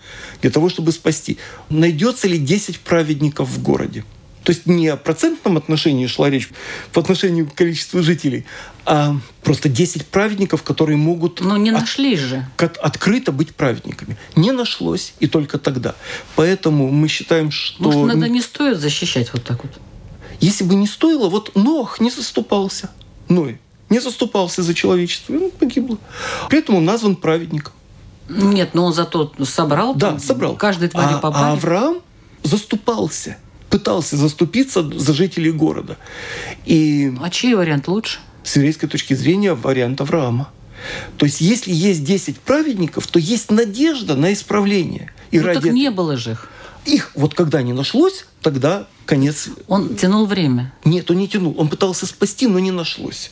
для 0.41 0.51
того, 0.51 0.69
чтобы 0.69 0.91
спасти. 0.93 1.37
Найдется 1.69 2.27
ли 2.27 2.37
10 2.37 2.79
праведников 2.79 3.49
в 3.49 3.61
городе? 3.61 4.05
То 4.45 4.51
есть 4.51 4.65
не 4.65 4.87
о 4.87 4.95
процентном 4.95 5.57
отношении 5.57 6.07
шла 6.07 6.29
речь 6.29 6.49
по 6.93 7.01
отношению 7.01 7.49
к 7.49 7.55
количеству 7.55 8.01
жителей, 8.01 8.45
а 8.85 9.17
просто 9.43 9.67
10 9.67 10.05
праведников, 10.05 10.63
которые 10.63 10.97
могут... 10.97 11.41
Но 11.41 11.57
не 11.57 11.71
нашлись 11.71 12.19
от, 12.19 12.25
же. 12.25 12.45
От, 12.57 12.77
открыто 12.77 13.31
быть 13.31 13.53
праведниками. 13.53 14.17
Не 14.35 14.51
нашлось, 14.51 15.15
и 15.19 15.27
только 15.27 15.57
тогда. 15.57 15.95
Поэтому 16.35 16.91
мы 16.91 17.07
считаем, 17.07 17.51
что... 17.51 17.83
Может, 17.83 18.03
иногда 18.03 18.27
не 18.27 18.41
стоит 18.41 18.79
защищать 18.79 19.33
вот 19.33 19.43
так 19.43 19.63
вот? 19.63 19.73
Если 20.39 20.63
бы 20.63 20.75
не 20.75 20.87
стоило, 20.87 21.27
вот 21.27 21.55
Нох 21.55 21.99
не 21.99 22.11
заступался. 22.11 22.91
Ной 23.27 23.59
не 23.89 23.99
заступался 23.99 24.63
за 24.63 24.73
человечество, 24.73 25.33
и 25.33 25.37
он 25.37 25.51
погибло. 25.51 25.97
При 26.49 26.59
этом 26.59 26.75
он 26.75 26.85
назван 26.85 27.15
праведником. 27.15 27.73
Нет, 28.27 28.73
но 28.73 28.85
он 28.85 28.93
зато 28.93 29.31
собрал. 29.43 29.93
Да, 29.95 30.17
собрал. 30.17 30.55
Каждый 30.55 30.89
твари 30.89 31.13
а, 31.13 31.19
А 31.21 31.51
Авраам 31.53 31.97
заступался 32.43 33.37
пытался 33.75 34.15
заступиться 34.15 34.89
за 34.89 35.13
жителей 35.13 35.51
города. 35.51 35.97
И 36.65 37.11
а 37.21 37.29
чей 37.29 37.55
вариант 37.55 37.89
лучше? 37.89 38.19
С 38.41 38.55
еврейской 38.55 38.87
точки 38.87 39.13
зрения 39.13 39.53
вариант 39.53 39.99
Авраама. 39.99 40.49
То 41.17 41.25
есть, 41.25 41.41
если 41.41 41.73
есть 41.73 42.05
10 42.05 42.39
праведников, 42.39 43.07
то 43.07 43.19
есть 43.19 43.51
надежда 43.51 44.15
на 44.15 44.31
исправление. 44.31 45.11
И 45.31 45.39
ну, 45.39 45.47
ради 45.47 45.59
так 45.59 45.73
не 45.73 45.91
было 45.91 46.15
же 46.15 46.31
их. 46.31 46.49
Их 46.85 47.11
вот 47.15 47.33
когда 47.33 47.61
не 47.63 47.73
нашлось, 47.73 48.27
тогда 48.41 48.87
конец. 49.05 49.49
Он 49.67 49.97
тянул 49.97 50.25
время. 50.25 50.73
Нет, 50.85 51.11
он 51.11 51.17
не 51.17 51.27
тянул. 51.27 51.53
Он 51.57 51.67
пытался 51.67 52.05
спасти, 52.05 52.47
но 52.47 52.59
не 52.59 52.71
нашлось 52.71 53.31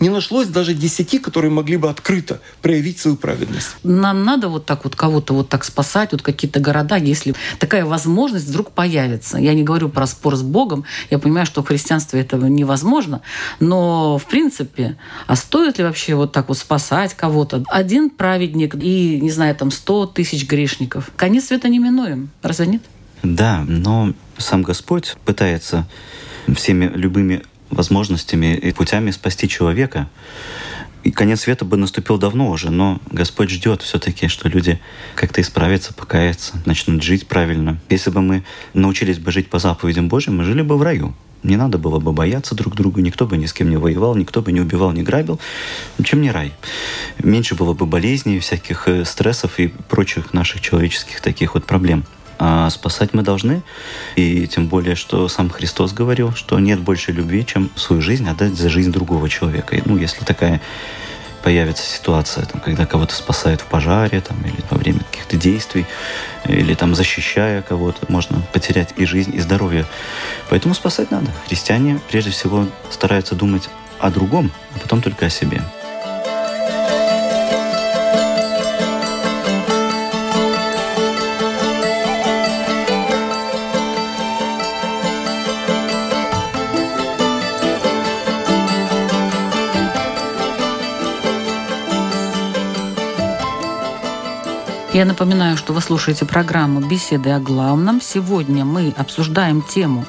не 0.00 0.08
нашлось 0.08 0.48
даже 0.48 0.74
десяти, 0.74 1.18
которые 1.18 1.50
могли 1.50 1.76
бы 1.76 1.90
открыто 1.90 2.40
проявить 2.62 2.98
свою 2.98 3.16
праведность. 3.16 3.76
Нам 3.82 4.24
надо 4.24 4.48
вот 4.48 4.66
так 4.66 4.84
вот 4.84 4.96
кого-то 4.96 5.34
вот 5.34 5.48
так 5.48 5.64
спасать, 5.64 6.12
вот 6.12 6.22
какие-то 6.22 6.60
города, 6.60 6.96
если 6.96 7.34
такая 7.58 7.84
возможность 7.84 8.46
вдруг 8.46 8.72
появится. 8.72 9.38
Я 9.38 9.54
не 9.54 9.62
говорю 9.62 9.88
про 9.88 10.06
спор 10.06 10.36
с 10.36 10.42
Богом, 10.42 10.84
я 11.10 11.18
понимаю, 11.18 11.46
что 11.46 11.62
в 11.62 11.66
христианстве 11.66 12.20
этого 12.20 12.46
невозможно, 12.46 13.22
но 13.60 14.18
в 14.18 14.26
принципе, 14.26 14.96
а 15.26 15.36
стоит 15.36 15.78
ли 15.78 15.84
вообще 15.84 16.14
вот 16.14 16.32
так 16.32 16.48
вот 16.48 16.58
спасать 16.58 17.14
кого-то? 17.14 17.64
Один 17.68 18.10
праведник 18.10 18.74
и, 18.74 19.20
не 19.20 19.30
знаю, 19.30 19.54
там 19.54 19.70
сто 19.70 20.06
тысяч 20.06 20.46
грешников. 20.46 21.10
Конец 21.16 21.46
света 21.46 21.68
неминуем, 21.68 22.30
разве 22.42 22.66
нет? 22.66 22.82
Да, 23.22 23.64
но 23.66 24.12
сам 24.36 24.62
Господь 24.62 25.16
пытается 25.24 25.86
всеми 26.54 26.86
любыми 26.86 27.42
возможностями 27.70 28.56
и 28.56 28.72
путями 28.72 29.10
спасти 29.10 29.48
человека. 29.48 30.08
И 31.04 31.10
конец 31.10 31.42
света 31.42 31.64
бы 31.64 31.76
наступил 31.76 32.18
давно 32.18 32.50
уже, 32.50 32.70
но 32.70 33.00
Господь 33.10 33.50
ждет 33.50 33.82
все-таки, 33.82 34.28
что 34.28 34.48
люди 34.48 34.80
как-то 35.14 35.40
исправятся, 35.40 35.94
покаятся, 35.94 36.54
начнут 36.66 37.02
жить 37.02 37.26
правильно. 37.28 37.78
Если 37.88 38.10
бы 38.10 38.20
мы 38.20 38.44
научились 38.74 39.18
бы 39.18 39.30
жить 39.30 39.48
по 39.48 39.58
заповедям 39.58 40.08
Божьим, 40.08 40.36
мы 40.36 40.44
жили 40.44 40.62
бы 40.62 40.76
в 40.76 40.82
раю. 40.82 41.14
Не 41.44 41.56
надо 41.56 41.78
было 41.78 42.00
бы 42.00 42.12
бояться 42.12 42.56
друг 42.56 42.74
друга, 42.74 43.00
никто 43.00 43.24
бы 43.26 43.36
ни 43.36 43.46
с 43.46 43.52
кем 43.52 43.70
не 43.70 43.76
воевал, 43.76 44.16
никто 44.16 44.42
бы 44.42 44.50
не 44.50 44.60
убивал, 44.60 44.90
не 44.90 45.02
грабил. 45.02 45.38
Чем 46.02 46.20
не 46.20 46.32
рай? 46.32 46.52
Меньше 47.22 47.54
было 47.54 47.74
бы 47.74 47.86
болезней, 47.86 48.40
всяких 48.40 48.88
э, 48.88 49.04
стрессов 49.04 49.60
и 49.60 49.68
прочих 49.68 50.34
наших 50.34 50.60
человеческих 50.60 51.20
таких 51.20 51.54
вот 51.54 51.64
проблем. 51.64 52.04
А 52.38 52.70
спасать 52.70 53.14
мы 53.14 53.22
должны. 53.22 53.62
И 54.16 54.46
тем 54.46 54.68
более, 54.68 54.94
что 54.94 55.28
сам 55.28 55.50
Христос 55.50 55.92
говорил, 55.92 56.32
что 56.34 56.58
нет 56.58 56.80
больше 56.80 57.12
любви, 57.12 57.44
чем 57.44 57.70
свою 57.74 58.00
жизнь 58.00 58.28
отдать 58.28 58.54
за 58.54 58.68
жизнь 58.68 58.92
другого 58.92 59.28
человека. 59.28 59.76
И, 59.76 59.82
ну, 59.84 59.96
если 59.96 60.24
такая 60.24 60.60
появится 61.42 61.84
ситуация, 61.84 62.44
там, 62.46 62.60
когда 62.60 62.86
кого-то 62.86 63.14
спасают 63.14 63.60
в 63.60 63.66
пожаре 63.66 64.20
там, 64.20 64.40
или 64.42 64.62
во 64.70 64.76
время 64.76 65.00
каких-то 65.10 65.36
действий, 65.36 65.86
или 66.44 66.74
там 66.74 66.94
защищая 66.94 67.62
кого-то, 67.62 68.06
можно 68.08 68.42
потерять 68.52 68.92
и 68.96 69.04
жизнь, 69.04 69.34
и 69.34 69.40
здоровье. 69.40 69.86
Поэтому 70.50 70.74
спасать 70.74 71.10
надо. 71.10 71.30
Христиане 71.46 72.00
прежде 72.08 72.30
всего 72.30 72.66
стараются 72.90 73.34
думать 73.34 73.68
о 73.98 74.10
другом, 74.10 74.50
а 74.74 74.78
потом 74.78 75.00
только 75.02 75.26
о 75.26 75.30
себе. 75.30 75.62
Я 94.98 95.04
напоминаю, 95.04 95.56
что 95.56 95.72
вы 95.72 95.80
слушаете 95.80 96.26
программу 96.26 96.80
«Беседы 96.80 97.30
о 97.30 97.38
главном». 97.38 98.00
Сегодня 98.00 98.64
мы 98.64 98.92
обсуждаем 98.96 99.62
тему 99.62 100.04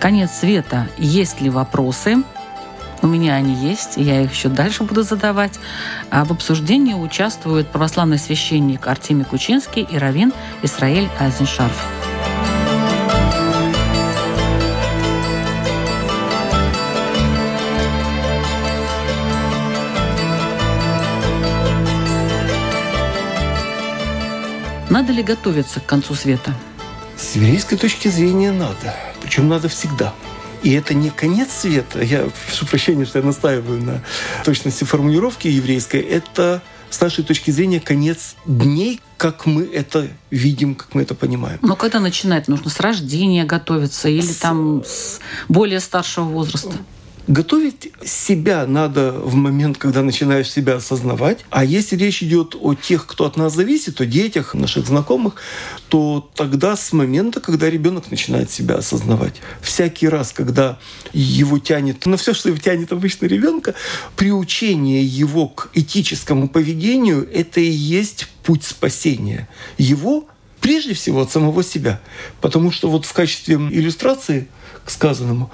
«Конец 0.00 0.32
света. 0.32 0.88
Есть 0.98 1.40
ли 1.40 1.48
вопросы?» 1.48 2.24
У 3.02 3.06
меня 3.06 3.36
они 3.36 3.54
есть, 3.54 3.98
я 3.98 4.22
их 4.22 4.32
еще 4.32 4.48
дальше 4.48 4.82
буду 4.82 5.04
задавать. 5.04 5.60
А 6.10 6.24
в 6.24 6.32
обсуждении 6.32 6.92
участвуют 6.92 7.68
православный 7.70 8.18
священник 8.18 8.88
Артемий 8.88 9.24
Кучинский 9.24 9.86
и 9.88 9.96
раввин 9.96 10.32
Исраэль 10.64 11.08
Айзеншарф. 11.20 12.09
Надо 24.90 25.12
ли 25.12 25.22
готовиться 25.22 25.78
к 25.78 25.86
концу 25.86 26.14
света? 26.14 26.52
С 27.16 27.36
еврейской 27.36 27.76
точки 27.76 28.08
зрения 28.08 28.50
надо. 28.50 28.96
Причем 29.22 29.48
надо 29.48 29.68
всегда. 29.68 30.12
И 30.64 30.72
это 30.72 30.94
не 30.94 31.10
конец 31.10 31.52
света. 31.52 32.02
Я 32.02 32.28
прошу 32.46 32.66
прощения, 32.66 33.06
что 33.06 33.20
я 33.20 33.24
настаиваю 33.24 33.80
на 33.80 34.02
точности 34.44 34.82
формулировки 34.82 35.46
еврейской. 35.46 36.00
Это 36.00 36.60
с 36.90 37.00
нашей 37.00 37.22
точки 37.22 37.52
зрения 37.52 37.78
конец 37.78 38.34
дней, 38.46 39.00
как 39.16 39.46
мы 39.46 39.62
это 39.62 40.08
видим, 40.32 40.74
как 40.74 40.92
мы 40.92 41.02
это 41.02 41.14
понимаем. 41.14 41.60
Но 41.62 41.76
когда 41.76 42.00
начинать? 42.00 42.48
Нужно 42.48 42.68
с 42.68 42.80
рождения 42.80 43.44
готовиться 43.44 44.08
или 44.08 44.22
с... 44.22 44.38
там 44.38 44.82
с 44.84 45.20
более 45.48 45.78
старшего 45.78 46.24
возраста? 46.24 46.72
Готовить 47.26 47.92
себя 48.04 48.66
надо 48.66 49.12
в 49.12 49.34
момент, 49.34 49.78
когда 49.78 50.02
начинаешь 50.02 50.50
себя 50.50 50.76
осознавать. 50.76 51.44
А 51.50 51.64
если 51.64 51.96
речь 51.96 52.22
идет 52.22 52.56
о 52.60 52.74
тех, 52.74 53.06
кто 53.06 53.26
от 53.26 53.36
нас 53.36 53.54
зависит, 53.54 54.00
о 54.00 54.06
детях, 54.06 54.54
наших 54.54 54.86
знакомых, 54.86 55.34
то 55.88 56.28
тогда 56.34 56.76
с 56.76 56.92
момента, 56.92 57.40
когда 57.40 57.70
ребенок 57.70 58.10
начинает 58.10 58.50
себя 58.50 58.76
осознавать. 58.76 59.34
Всякий 59.60 60.08
раз, 60.08 60.32
когда 60.32 60.78
его 61.12 61.58
тянет, 61.58 62.06
на 62.06 62.16
все, 62.16 62.34
что 62.34 62.48
его 62.48 62.58
тянет 62.58 62.92
обычно 62.92 63.26
ребенка, 63.26 63.74
приучение 64.16 65.04
его 65.04 65.48
к 65.48 65.70
этическому 65.74 66.48
поведению– 66.48 67.28
это 67.34 67.60
и 67.60 67.70
есть 67.70 68.28
путь 68.42 68.64
спасения. 68.64 69.48
Его 69.78 70.26
прежде 70.60 70.94
всего 70.94 71.22
от 71.22 71.30
самого 71.30 71.62
себя. 71.62 72.00
Потому 72.40 72.70
что 72.70 72.88
вот 72.90 73.06
в 73.06 73.12
качестве 73.12 73.56
иллюстрации 73.56 74.48
к 74.84 74.90
сказанному 74.90 75.50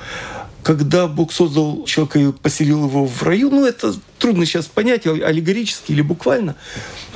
когда 0.66 1.06
Бог 1.06 1.32
создал 1.32 1.84
человека 1.84 2.18
и 2.18 2.32
поселил 2.32 2.86
его 2.86 3.06
в 3.06 3.22
раю, 3.22 3.50
ну 3.50 3.64
это 3.64 3.94
трудно 4.18 4.44
сейчас 4.44 4.66
понять, 4.66 5.06
аллегорически 5.06 5.92
или 5.92 6.02
буквально, 6.02 6.56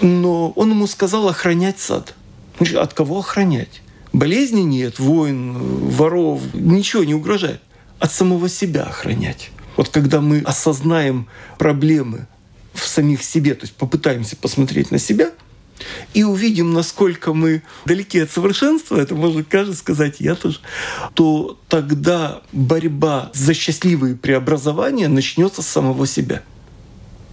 но 0.01 0.51
он 0.51 0.71
ему 0.71 0.87
сказал 0.87 1.29
охранять 1.29 1.81
сад. 1.81 2.15
От 2.77 2.95
кого 2.95 3.19
охранять? 3.19 3.83
Болезни 4.13 4.61
нет, 4.61 5.01
войн, 5.01 5.55
воров, 5.89 6.43
ничего 6.55 7.03
не 7.03 7.13
угрожает. 7.13 7.61
От 7.99 8.13
самого 8.13 8.49
себя 8.49 8.85
охранять. 8.85 9.51
Вот 9.77 9.89
когда 9.89 10.21
мы 10.21 10.43
осознаем 10.43 11.27
проблемы 11.59 12.29
в 12.73 12.87
самих 12.87 13.25
себе, 13.25 13.55
то 13.55 13.63
есть 13.63 13.75
попытаемся 13.75 14.37
посмотреть 14.37 14.93
на 14.93 15.01
себя– 15.01 15.33
и 16.15 16.25
увидим, 16.25 16.73
насколько 16.73 17.33
мы 17.33 17.63
далеки 17.85 18.19
от 18.21 18.31
совершенства, 18.31 18.97
это 18.97 19.15
может 19.15 19.49
каждый 19.49 19.75
сказать, 19.75 20.17
я 20.19 20.35
тоже, 20.35 20.61
то 21.15 21.59
тогда 21.69 22.43
борьба 22.53 23.31
за 23.35 23.55
счастливые 23.55 24.17
преобразования 24.17 25.09
начнется 25.09 25.63
с 25.63 25.67
самого 25.67 26.07
себя. 26.07 26.43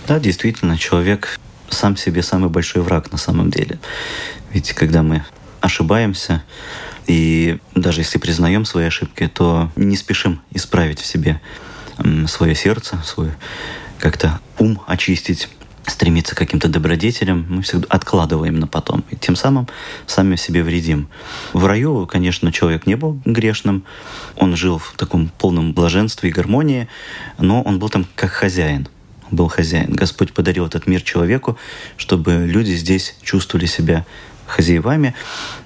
Да, 0.08 0.20
действительно, 0.20 0.78
человек 0.78 1.40
сам 1.70 1.98
себе 1.98 2.24
самый 2.24 2.50
большой 2.50 2.82
враг 2.82 3.12
на 3.12 3.18
самом 3.18 3.52
деле. 3.52 3.80
Ведь 4.54 4.74
когда 4.74 5.04
мы 5.04 5.26
ошибаемся, 5.60 6.44
и 7.08 7.58
даже 7.76 8.02
если 8.02 8.18
признаем 8.18 8.66
свои 8.66 8.86
ошибки, 8.86 9.28
то 9.28 9.72
не 9.76 9.98
спешим 9.98 10.42
исправить 10.52 11.00
в 11.00 11.06
себе 11.06 11.42
свое 12.28 12.56
сердце, 12.56 13.02
свой 13.04 13.32
как-то 14.00 14.40
ум 14.60 14.82
очистить, 14.88 15.50
стремиться 15.88 16.36
к 16.36 16.38
каким-то 16.38 16.68
добродетелям, 16.68 17.46
мы 17.50 17.62
всегда 17.62 17.88
откладываем 17.90 18.60
на 18.60 18.68
потом. 18.68 19.04
И 19.10 19.16
тем 19.16 19.36
самым 19.36 19.68
сами 20.06 20.36
себе 20.36 20.64
вредим. 20.64 21.08
В 21.54 21.66
раю, 21.66 22.06
конечно, 22.06 22.52
человек 22.52 22.86
не 22.86 22.96
был 22.96 23.20
грешным. 23.26 23.84
Он 24.36 24.56
жил 24.56 24.78
в 24.78 24.94
таком 24.98 25.30
полном 25.30 25.74
блаженстве 25.74 26.30
и 26.30 26.34
гармонии, 26.34 26.88
но 27.38 27.62
он 27.62 27.80
был 27.80 27.90
там 27.90 28.06
как 28.16 28.32
хозяин. 28.32 28.88
Был 29.32 29.48
хозяин. 29.48 29.94
Господь 29.94 30.34
подарил 30.34 30.66
этот 30.66 30.88
мир 30.88 31.02
человеку, 31.02 31.58
чтобы 31.98 32.46
люди 32.48 32.72
здесь 32.72 33.16
чувствовали 33.22 33.66
себя 33.66 34.06
хозяевами. 34.46 35.16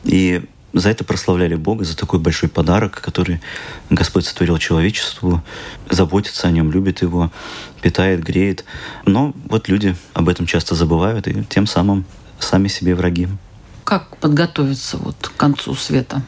И 0.03 0.43
за 0.73 0.89
это 0.89 1.03
прославляли 1.03 1.55
Бога, 1.55 1.83
за 1.83 1.97
такой 1.97 2.19
большой 2.19 2.49
подарок, 2.49 3.01
который 3.01 3.41
Господь 3.89 4.25
сотворил 4.25 4.57
человечеству, 4.57 5.43
заботится 5.89 6.47
о 6.47 6.51
нем, 6.51 6.71
любит 6.71 7.01
его, 7.01 7.31
питает, 7.81 8.23
греет. 8.23 8.65
Но 9.05 9.33
вот 9.49 9.67
люди 9.67 9.95
об 10.13 10.29
этом 10.29 10.45
часто 10.45 10.75
забывают 10.75 11.27
и 11.27 11.43
тем 11.45 11.67
самым 11.67 12.05
сами 12.39 12.67
себе 12.67 12.95
враги. 12.95 13.27
Как 13.83 14.17
подготовиться 14.17 14.97
вот 14.97 15.15
к 15.19 15.35
концу 15.35 15.75
света? 15.75 16.21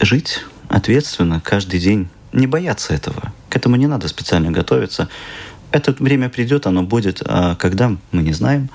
Жить 0.00 0.40
ответственно 0.68 1.40
каждый 1.40 1.78
день, 1.78 2.08
не 2.32 2.46
бояться 2.46 2.94
этого. 2.94 3.32
К 3.48 3.56
этому 3.56 3.76
не 3.76 3.86
надо 3.86 4.08
специально 4.08 4.50
готовиться. 4.50 5.08
Это 5.70 5.92
время 5.92 6.28
придет, 6.28 6.66
оно 6.66 6.82
будет, 6.82 7.22
а 7.24 7.56
когда 7.56 7.96
мы 8.12 8.22
не 8.22 8.32
знаем. 8.32 8.70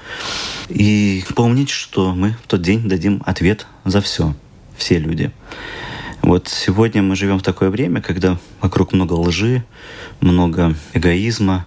И 0.70 1.24
помнить, 1.36 1.70
что 1.70 2.14
мы 2.14 2.36
в 2.44 2.48
тот 2.48 2.62
день 2.62 2.88
дадим 2.88 3.22
ответ 3.26 3.66
за 3.86 4.02
все 4.02 4.36
все 4.80 4.98
люди. 4.98 5.32
Вот 6.22 6.48
сегодня 6.48 7.02
мы 7.02 7.16
живем 7.16 7.40
в 7.40 7.44
такое 7.44 7.70
время, 7.70 8.02
когда 8.02 8.38
вокруг 8.62 8.94
много 8.94 9.14
лжи, 9.14 9.64
много 10.22 10.76
эгоизма, 10.94 11.66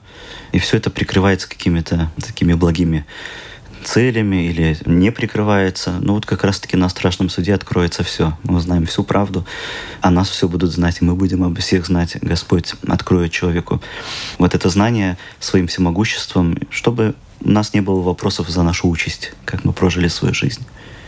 и 0.53 0.59
все 0.59 0.77
это 0.77 0.91
прикрывается 0.91 1.49
какими-то 1.49 2.11
такими 2.21 2.53
благими 2.53 3.07
целями 3.83 4.47
или 4.47 4.77
не 4.87 5.11
прикрывается. 5.11 5.99
Но 6.01 6.15
вот 6.15 6.27
как 6.27 6.45
раз-таки 6.45 6.77
на 6.77 6.89
страшном 6.89 7.29
суде 7.29 7.55
откроется 7.55 8.05
все. 8.05 8.37
Мы 8.45 8.57
узнаем 8.57 8.87
всю 8.87 9.05
правду, 9.05 9.47
а 10.01 10.11
нас 10.11 10.29
все 10.29 10.49
будут 10.49 10.71
знать, 10.71 10.99
и 11.01 11.05
мы 11.05 11.15
будем 11.15 11.43
обо 11.43 11.61
всех 11.61 11.87
знать. 11.87 12.17
Господь 12.21 12.75
откроет 12.87 13.33
человеку 13.33 13.83
вот 14.39 14.55
это 14.55 14.69
знание 14.69 15.19
своим 15.41 15.67
всемогуществом, 15.67 16.59
чтобы 16.71 17.15
у 17.41 17.51
нас 17.51 17.75
не 17.75 17.81
было 17.81 18.01
вопросов 18.01 18.49
за 18.49 18.63
нашу 18.63 18.89
участь, 18.89 19.33
как 19.45 19.65
мы 19.65 19.73
прожили 19.73 20.09
свою 20.09 20.35
жизнь. 20.35 20.65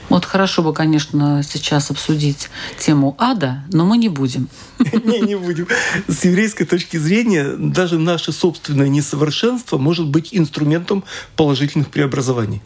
Вот 0.08 0.24
хорошо 0.24 0.62
бы, 0.62 0.72
конечно, 0.72 1.42
сейчас 1.42 1.90
обсудить 1.90 2.50
тему 2.78 3.16
ада, 3.18 3.64
но 3.72 3.84
мы 3.84 3.96
не 3.96 4.08
будем. 4.08 4.48
Не, 4.78 5.20
не 5.20 5.36
будем. 5.36 5.66
С 6.08 6.24
еврейской 6.24 6.64
точки 6.64 6.96
зрения 6.96 7.54
даже 7.56 7.98
наше 7.98 8.32
собственное 8.32 8.88
несовершенство 8.88 9.78
может 9.78 10.06
быть 10.06 10.28
инструментом 10.32 11.04
положительных 11.36 11.88
преобразований. 11.88 12.60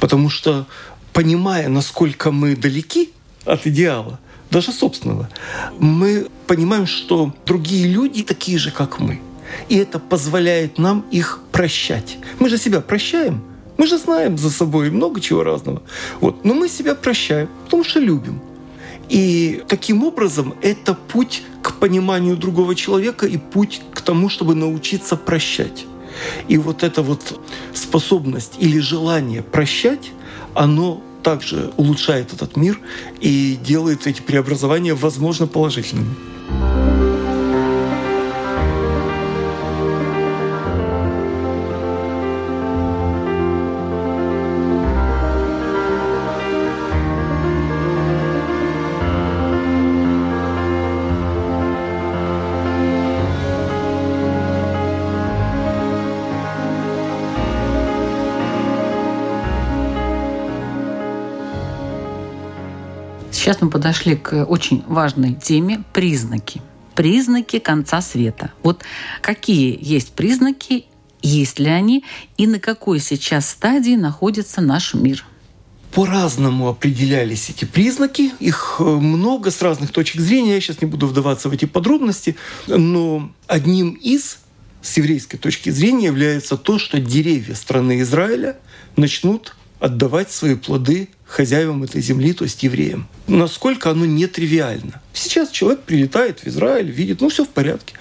Потому 0.00 0.30
что, 0.30 0.66
понимая, 1.12 1.68
насколько 1.68 2.30
мы 2.30 2.56
далеки 2.56 3.12
от 3.44 3.66
идеала, 3.66 4.18
даже 4.50 4.72
собственного, 4.72 5.28
мы 5.78 6.28
понимаем, 6.46 6.86
что 6.86 7.34
другие 7.46 7.86
люди 7.88 8.22
такие 8.22 8.58
же, 8.58 8.70
как 8.70 9.00
мы. 9.00 9.20
И 9.68 9.76
это 9.76 9.98
позволяет 9.98 10.78
нам 10.78 11.04
их 11.10 11.40
прощать. 11.52 12.16
Мы 12.38 12.48
же 12.48 12.58
себя 12.58 12.80
прощаем– 12.80 13.44
мы 13.76 13.86
же 13.86 13.98
знаем 13.98 14.38
за 14.38 14.50
собой 14.50 14.90
много 14.90 15.20
чего 15.20 15.42
разного. 15.42 15.82
Вот. 16.20 16.44
Но 16.44 16.54
мы 16.54 16.68
себя 16.68 16.94
прощаем, 16.94 17.48
потому 17.64 17.84
что 17.84 18.00
любим. 18.00 18.40
И 19.08 19.62
таким 19.68 20.04
образом 20.04 20.54
это 20.62 20.94
путь 20.94 21.42
к 21.62 21.74
пониманию 21.74 22.36
другого 22.36 22.74
человека 22.74 23.26
и 23.26 23.36
путь 23.36 23.82
к 23.92 24.00
тому, 24.00 24.28
чтобы 24.28 24.54
научиться 24.54 25.16
прощать. 25.16 25.86
И 26.48 26.58
вот 26.58 26.82
эта 26.82 27.02
вот 27.02 27.40
способность 27.74 28.54
или 28.58 28.78
желание 28.78 29.42
прощать, 29.42 30.12
оно 30.54 31.02
также 31.22 31.72
улучшает 31.76 32.32
этот 32.32 32.56
мир 32.56 32.78
и 33.20 33.58
делает 33.64 34.06
эти 34.06 34.20
преобразования, 34.20 34.94
возможно, 34.94 35.46
положительными. 35.46 36.14
Мы 63.64 63.70
подошли 63.70 64.14
к 64.14 64.44
очень 64.44 64.84
важной 64.86 65.34
теме– 65.34 65.82
признаки. 65.92 66.60
Признаки 66.94 67.58
конца 67.58 68.02
света. 68.02 68.52
Вот 68.62 68.84
какие 69.22 69.78
есть 69.80 70.12
признаки, 70.12 70.84
есть 71.22 71.58
ли 71.58 71.68
они, 71.68 72.04
и 72.36 72.46
на 72.46 72.60
какой 72.60 73.00
сейчас 73.00 73.48
стадии 73.48 73.96
находится 73.96 74.60
наш 74.60 74.94
мир– 74.94 75.24
по-разному 75.94 76.68
определялись 76.68 77.50
эти 77.50 77.64
признаки. 77.64 78.32
Их 78.40 78.78
э, 78.80 78.82
много 78.82 79.52
с 79.52 79.62
разных 79.62 79.92
точек 79.92 80.20
зрения. 80.22 80.54
Я 80.54 80.60
сейчас 80.60 80.80
не 80.80 80.88
буду 80.88 81.06
вдаваться 81.06 81.48
в 81.48 81.52
эти 81.52 81.66
подробности. 81.66 82.34
Но 82.66 83.30
одним 83.46 83.92
из 83.92 84.38
с 84.82 84.96
еврейской 84.96 85.36
точки 85.36 85.70
зрения 85.70 86.06
является 86.06 86.56
то, 86.56 86.80
что 86.80 86.98
деревья 86.98 87.54
страны 87.54 88.00
Израиля 88.00 88.56
начнут 88.96 89.54
отдавать 89.78 90.32
свои 90.32 90.56
плоды 90.56 91.10
хозяевам 91.26 91.82
этой 91.82 92.00
земли, 92.00 92.32
то 92.32 92.44
есть 92.44 92.62
евреям. 92.62 93.08
Насколько 93.26 93.90
оно 93.90 94.04
нетривиально. 94.04 95.00
Сейчас 95.12 95.50
человек 95.50 95.82
прилетает 95.82 96.40
в 96.40 96.46
Израиль, 96.46 96.90
видит, 96.90 97.20
ну 97.20 97.28
все 97.28 97.44
в 97.44 97.48
порядке. 97.48 97.94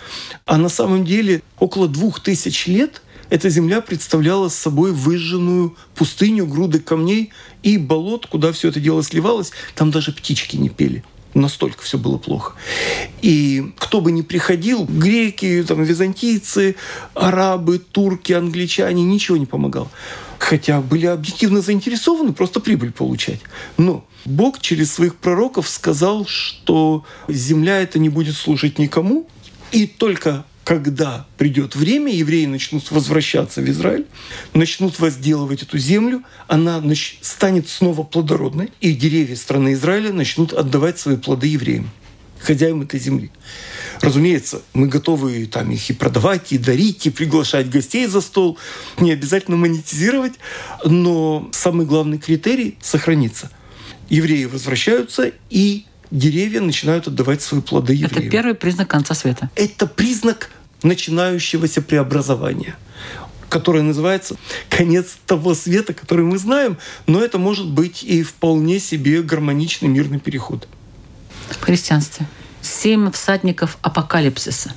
А 0.45 0.57
на 0.57 0.69
самом 0.69 1.05
деле 1.05 1.41
около 1.59 1.87
двух 1.87 2.19
тысяч 2.19 2.67
лет 2.67 3.01
эта 3.29 3.49
земля 3.49 3.81
представляла 3.81 4.49
собой 4.49 4.91
выжженную 4.91 5.75
пустыню, 5.95 6.45
груды 6.45 6.79
камней 6.79 7.31
и 7.63 7.77
болот, 7.77 8.27
куда 8.27 8.51
все 8.51 8.69
это 8.69 8.79
дело 8.79 9.01
сливалось. 9.03 9.51
Там 9.75 9.89
даже 9.89 10.11
птички 10.11 10.55
не 10.55 10.69
пели. 10.69 11.03
Настолько 11.33 11.81
все 11.81 11.97
было 11.97 12.19
плохо. 12.19 12.53
И 13.23 13.73
кто 13.79 14.01
бы 14.01 14.11
ни 14.11 14.21
приходил, 14.21 14.85
греки, 14.85 15.63
там, 15.67 15.83
византийцы, 15.83 16.75
арабы, 17.15 17.79
турки, 17.79 18.33
англичане, 18.33 19.03
ничего 19.03 19.37
не 19.37 19.47
помогало. 19.47 19.89
Хотя 20.43 20.81
были 20.81 21.05
объективно 21.05 21.61
заинтересованы 21.61 22.33
просто 22.33 22.59
прибыль 22.59 22.91
получать. 22.91 23.39
Но 23.77 24.05
Бог 24.25 24.59
через 24.59 24.91
своих 24.91 25.15
пророков 25.15 25.69
сказал, 25.69 26.25
что 26.25 27.05
земля 27.29 27.79
это 27.79 27.97
не 27.97 28.09
будет 28.09 28.35
служить 28.35 28.77
никому, 28.77 29.25
и 29.71 29.87
только 29.87 30.43
когда 30.65 31.25
придет 31.37 31.77
время, 31.77 32.13
евреи 32.13 32.45
начнут 32.45 32.91
возвращаться 32.91 33.61
в 33.61 33.69
Израиль, 33.69 34.05
начнут 34.53 34.99
возделывать 34.99 35.63
эту 35.63 35.77
землю, 35.77 36.23
она 36.49 36.83
станет 37.21 37.69
снова 37.69 38.03
плодородной, 38.03 38.69
и 38.81 38.91
деревья 38.91 39.37
страны 39.37 39.71
Израиля 39.73 40.11
начнут 40.11 40.51
отдавать 40.51 40.99
свои 40.99 41.15
плоды 41.15 41.47
евреям, 41.47 41.89
хозяевам 42.39 42.81
этой 42.81 42.99
земли. 42.99 43.31
Разумеется, 44.03 44.61
мы 44.73 44.87
готовы 44.87 45.45
там 45.45 45.71
их 45.71 45.89
и 45.89 45.93
продавать, 45.93 46.51
и 46.51 46.57
дарить, 46.57 47.05
и 47.05 47.09
приглашать 47.09 47.69
гостей 47.69 48.05
за 48.05 48.19
стол, 48.19 48.57
не 48.99 49.13
обязательно 49.13 49.55
монетизировать, 49.55 50.33
но 50.83 51.49
самый 51.53 51.85
главный 51.85 52.17
критерий 52.17 52.77
сохранится. 52.81 53.49
Евреи 54.09 54.43
возвращаются, 54.43 55.31
и 55.49 55.85
деревья 56.11 56.59
начинают 56.59 57.07
отдавать 57.07 57.41
свои 57.41 57.61
плоды 57.61 57.93
евреям. 57.93 58.11
Это 58.11 58.29
первый 58.29 58.55
признак 58.55 58.89
конца 58.89 59.13
света. 59.13 59.49
Это 59.55 59.87
признак 59.87 60.51
начинающегося 60.83 61.81
преобразования 61.81 62.75
которое 63.47 63.83
называется 63.83 64.35
конец 64.67 65.15
того 65.27 65.53
света, 65.53 65.93
который 65.93 66.25
мы 66.25 66.39
знаем, 66.39 66.79
но 67.05 67.23
это 67.23 67.37
может 67.37 67.67
быть 67.67 68.03
и 68.03 68.23
вполне 68.23 68.79
себе 68.79 69.21
гармоничный 69.21 69.89
мирный 69.89 70.19
переход. 70.19 70.67
В 71.51 71.61
христианстве. 71.61 72.25
Семь 72.63 73.11
всадников 73.11 73.77
апокалипсиса. 73.81 74.71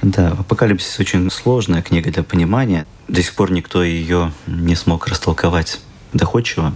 Да, 0.00 0.28
апокалипсис 0.28 0.98
очень 0.98 1.30
сложная 1.30 1.82
книга 1.82 2.10
для 2.10 2.22
понимания. 2.22 2.86
До 3.08 3.22
сих 3.22 3.34
пор 3.34 3.52
никто 3.52 3.82
ее 3.82 4.32
не 4.46 4.74
смог 4.74 5.06
растолковать 5.06 5.80
доходчиво. 6.14 6.74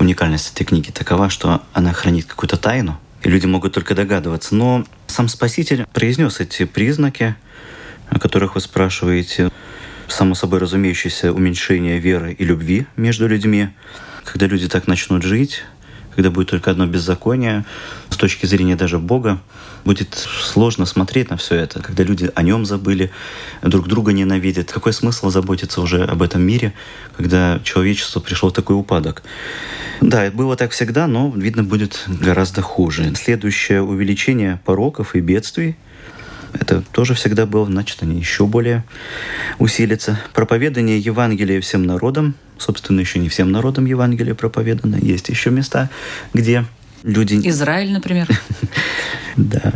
Уникальность 0.00 0.52
этой 0.52 0.64
книги 0.64 0.90
такова, 0.90 1.30
что 1.30 1.62
она 1.72 1.92
хранит 1.92 2.26
какую-то 2.26 2.56
тайну, 2.56 2.98
и 3.22 3.28
люди 3.28 3.46
могут 3.46 3.74
только 3.74 3.94
догадываться. 3.94 4.56
Но 4.56 4.84
сам 5.06 5.28
Спаситель 5.28 5.86
произнес 5.92 6.40
эти 6.40 6.64
признаки, 6.64 7.36
о 8.10 8.18
которых 8.18 8.56
вы 8.56 8.60
спрашиваете. 8.60 9.50
Само 10.08 10.34
собой 10.34 10.58
разумеющееся 10.58 11.32
уменьшение 11.32 11.98
веры 11.98 12.34
и 12.34 12.44
любви 12.44 12.86
между 12.96 13.26
людьми. 13.26 13.70
Когда 14.24 14.46
люди 14.46 14.68
так 14.68 14.86
начнут 14.86 15.22
жить, 15.22 15.62
когда 16.14 16.30
будет 16.30 16.50
только 16.50 16.70
одно 16.70 16.86
беззаконие, 16.86 17.64
с 18.10 18.16
точки 18.16 18.46
зрения 18.46 18.76
даже 18.76 18.98
Бога, 18.98 19.40
будет 19.84 20.14
сложно 20.14 20.86
смотреть 20.86 21.30
на 21.30 21.36
все 21.36 21.56
это, 21.56 21.80
когда 21.80 22.02
люди 22.04 22.30
о 22.34 22.42
нем 22.42 22.64
забыли, 22.64 23.10
друг 23.62 23.88
друга 23.88 24.12
ненавидят. 24.12 24.72
Какой 24.72 24.92
смысл 24.92 25.30
заботиться 25.30 25.80
уже 25.80 26.04
об 26.04 26.22
этом 26.22 26.42
мире, 26.42 26.72
когда 27.16 27.60
человечество 27.64 28.20
пришло 28.20 28.50
в 28.50 28.52
такой 28.52 28.76
упадок? 28.76 29.22
Да, 30.00 30.24
это 30.24 30.36
было 30.36 30.56
так 30.56 30.72
всегда, 30.72 31.06
но, 31.06 31.32
видно, 31.34 31.64
будет 31.64 32.04
гораздо 32.06 32.62
хуже. 32.62 33.14
Следующее 33.14 33.82
увеличение 33.82 34.60
пороков 34.64 35.14
и 35.14 35.20
бедствий 35.20 35.76
это 36.54 36.82
тоже 36.92 37.14
всегда 37.14 37.46
было, 37.46 37.66
значит, 37.66 38.02
они 38.02 38.18
еще 38.18 38.46
более 38.46 38.84
усилятся. 39.58 40.20
Проповедание 40.32 40.98
Евангелия 40.98 41.60
всем 41.60 41.84
народам, 41.84 42.36
собственно, 42.58 43.00
еще 43.00 43.18
не 43.18 43.28
всем 43.28 43.52
народам 43.52 43.86
Евангелие 43.86 44.34
проповедано, 44.34 44.96
есть 44.96 45.28
еще 45.28 45.50
места, 45.50 45.90
где 46.32 46.64
люди... 47.02 47.40
Израиль, 47.48 47.92
например. 47.92 48.28
Да. 49.36 49.72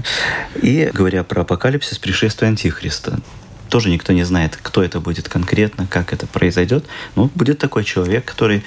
И 0.63 0.89
говоря 0.95 1.25
про 1.25 1.41
апокалипсис, 1.41 1.99
пришествие 1.99 2.49
Антихриста. 2.49 3.19
Тоже 3.69 3.91
никто 3.91 4.13
не 4.13 4.23
знает, 4.23 4.57
кто 4.63 4.85
это 4.85 5.01
будет 5.01 5.29
конкретно, 5.29 5.89
как 5.89 6.13
это 6.13 6.29
произойдет. 6.29 6.85
Но 7.17 7.29
будет 7.35 7.59
такой 7.59 7.83
человек, 7.83 8.25
который 8.25 8.63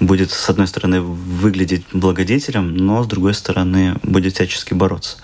будет, 0.00 0.30
с 0.30 0.48
одной 0.48 0.66
стороны, 0.66 1.00
выглядеть 1.00 1.84
благодетелем, 1.92 2.74
но, 2.74 3.04
с 3.04 3.06
другой 3.06 3.34
стороны, 3.34 3.96
будет 4.02 4.34
всячески 4.34 4.74
бороться 4.74 5.18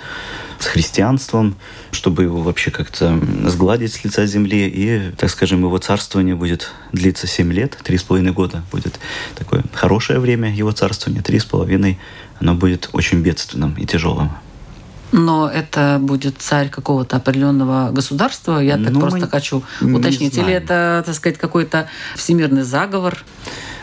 с 0.58 0.66
христианством, 0.66 1.56
чтобы 1.92 2.22
его 2.22 2.40
вообще 2.40 2.70
как-то 2.70 3.18
сгладить 3.46 3.92
с 3.92 4.04
лица 4.04 4.26
земли. 4.26 4.68
И, 4.68 5.12
так 5.16 5.30
скажем, 5.30 5.60
его 5.60 5.78
царствование 5.78 6.34
будет 6.34 6.70
длиться 6.92 7.26
7 7.26 7.52
лет, 7.52 7.78
три 7.82 7.98
с 7.98 8.02
половиной 8.02 8.32
года 8.32 8.62
будет 8.70 8.98
такое 9.34 9.64
хорошее 9.74 10.18
время 10.18 10.54
его 10.54 10.72
царствования, 10.72 11.22
три 11.22 11.38
с 11.38 11.44
половиной 11.44 11.98
оно 12.40 12.54
будет 12.54 12.90
очень 12.92 13.20
бедственным 13.20 13.74
и 13.74 13.86
тяжелым. 13.86 14.30
Но 15.12 15.48
это 15.48 15.98
будет 16.00 16.38
царь 16.38 16.68
какого-то 16.68 17.16
определенного 17.16 17.90
государства. 17.92 18.58
Я 18.58 18.76
так 18.76 18.92
ну, 18.92 19.00
просто 19.00 19.28
хочу 19.28 19.62
уточнить. 19.80 20.36
Или 20.36 20.52
это, 20.52 21.02
так 21.06 21.14
сказать, 21.14 21.38
какой-то 21.38 21.88
всемирный 22.16 22.62
заговор? 22.62 23.24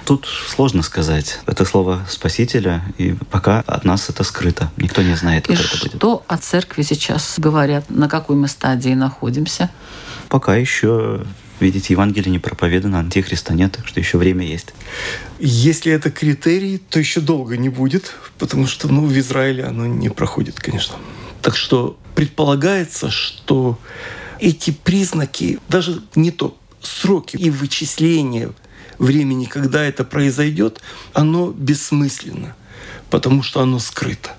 Тут 0.06 0.28
сложно 0.48 0.84
сказать. 0.84 1.40
Это 1.46 1.66
слово 1.66 2.06
Спасителя, 2.10 2.84
и 2.98 3.16
пока 3.30 3.62
от 3.62 3.86
нас 3.86 4.10
это 4.10 4.24
скрыто. 4.24 4.72
Никто 4.78 5.02
не 5.02 5.16
знает, 5.16 5.48
как 5.48 5.60
и 5.60 5.64
это 5.64 5.78
будет. 5.78 5.96
Что 5.96 6.24
о 6.28 6.38
церкви 6.38 6.82
сейчас 6.82 7.36
говорят? 7.38 7.90
На 7.90 8.10
какой 8.10 8.36
мы 8.36 8.48
стадии 8.48 8.94
находимся? 8.94 9.70
Пока 10.30 10.56
еще 10.56 11.24
видите, 11.60 11.94
Евангелие 11.94 12.32
не 12.32 12.40
проповедано, 12.40 13.00
антихриста 13.00 13.54
нет, 13.54 13.72
так 13.72 13.88
что 13.88 14.00
еще 14.00 14.18
время 14.18 14.46
есть. 14.46 14.74
Если 15.40 15.92
это 15.92 16.12
критерий, 16.12 16.78
то 16.78 17.00
еще 17.00 17.22
долго 17.22 17.58
не 17.58 17.70
будет, 17.70 18.14
потому 18.38 18.68
что 18.68 18.88
ну, 18.88 19.06
в 19.06 19.18
Израиле 19.18 19.64
оно 19.64 19.86
не 19.86 20.10
проходит, 20.10 20.60
конечно. 20.60 20.96
Так 21.42 21.56
что 21.56 21.98
предполагается, 22.16 23.10
что 23.10 23.80
эти 24.40 24.72
признаки, 24.72 25.60
даже 25.70 26.02
не 26.16 26.32
то, 26.32 26.58
сроки 26.82 27.38
и 27.38 27.50
вычисления 27.50 28.52
времени, 29.04 29.46
когда 29.46 29.84
это 29.84 30.04
произойдет, 30.04 30.82
оно 31.14 31.52
бессмысленно, 31.52 32.56
потому 33.10 33.44
что 33.44 33.62
оно 33.62 33.80
скрыто. 33.80 34.36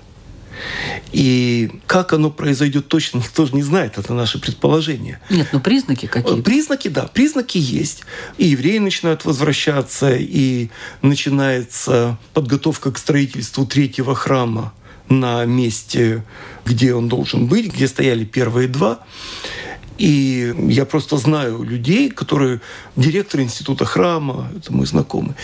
И 1.11 1.81
как 1.85 2.13
оно 2.13 2.29
произойдет 2.31 2.87
точно, 2.87 3.19
никто 3.19 3.45
же 3.45 3.53
не 3.53 3.63
знает, 3.63 3.97
это 3.97 4.13
наши 4.13 4.39
предположения. 4.39 5.19
Нет, 5.29 5.49
ну 5.51 5.59
признаки 5.59 6.07
какие? 6.07 6.41
Признаки, 6.41 6.87
да, 6.87 7.03
признаки 7.03 7.57
есть. 7.57 8.03
И 8.37 8.47
евреи 8.47 8.79
начинают 8.79 9.25
возвращаться, 9.25 10.15
и 10.15 10.69
начинается 11.01 12.17
подготовка 12.33 12.91
к 12.91 12.97
строительству 12.97 13.65
третьего 13.65 14.15
храма 14.15 14.73
на 15.09 15.45
месте, 15.45 16.23
где 16.65 16.93
он 16.93 17.07
должен 17.07 17.47
быть, 17.47 17.73
где 17.73 17.87
стояли 17.87 18.25
первые 18.25 18.67
два. 18.67 18.99
И 19.97 20.53
я 20.67 20.85
просто 20.85 21.17
знаю 21.17 21.63
людей, 21.63 22.09
которые 22.09 22.59
директор 22.95 23.39
института 23.41 23.85
храма, 23.85 24.49
это 24.57 24.73
мой 24.73 24.85
знакомый, 24.85 25.35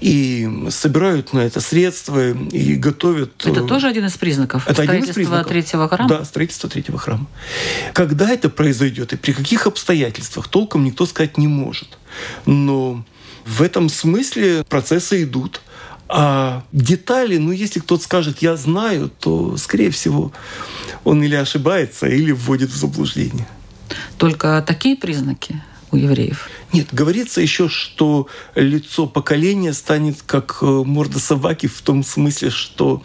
и 0.00 0.66
собирают 0.70 1.32
на 1.32 1.40
это 1.40 1.60
средства 1.60 2.30
и 2.30 2.74
готовят. 2.74 3.46
Это 3.46 3.62
тоже 3.62 3.86
один 3.86 4.06
из 4.06 4.16
признаков 4.16 4.66
это 4.66 4.82
один 4.82 5.04
из 5.04 5.14
признаков. 5.14 5.46
третьего 5.46 5.88
храма? 5.88 6.08
Да, 6.08 6.24
строительство 6.24 6.68
третьего 6.68 6.98
храма. 6.98 7.26
Когда 7.92 8.30
это 8.30 8.48
произойдет 8.48 9.12
и 9.12 9.16
при 9.16 9.32
каких 9.32 9.66
обстоятельствах, 9.66 10.48
толком 10.48 10.84
никто 10.84 11.06
сказать 11.06 11.38
не 11.38 11.46
может. 11.46 11.98
Но 12.46 13.04
в 13.44 13.62
этом 13.62 13.88
смысле 13.88 14.64
процессы 14.68 15.22
идут. 15.22 15.62
А 16.08 16.62
детали, 16.72 17.38
ну, 17.38 17.52
если 17.52 17.80
кто-то 17.80 18.02
скажет 18.02 18.42
«я 18.42 18.56
знаю», 18.56 19.10
то, 19.18 19.56
скорее 19.56 19.90
всего, 19.90 20.30
он 21.04 21.22
или 21.22 21.34
ошибается, 21.34 22.06
или 22.06 22.32
вводит 22.32 22.70
в 22.70 22.76
заблуждение. 22.76 23.46
Только 24.18 24.62
такие 24.66 24.96
признаки 24.96 25.60
у 25.90 25.96
евреев? 25.96 26.48
Нет, 26.72 26.88
говорится 26.92 27.40
еще, 27.40 27.68
что 27.68 28.26
лицо 28.54 29.06
поколения 29.06 29.72
станет 29.72 30.22
как 30.22 30.58
э, 30.62 30.66
морда 30.66 31.18
собаки 31.18 31.66
в 31.66 31.82
том 31.82 32.02
смысле, 32.02 32.50
что 32.50 33.02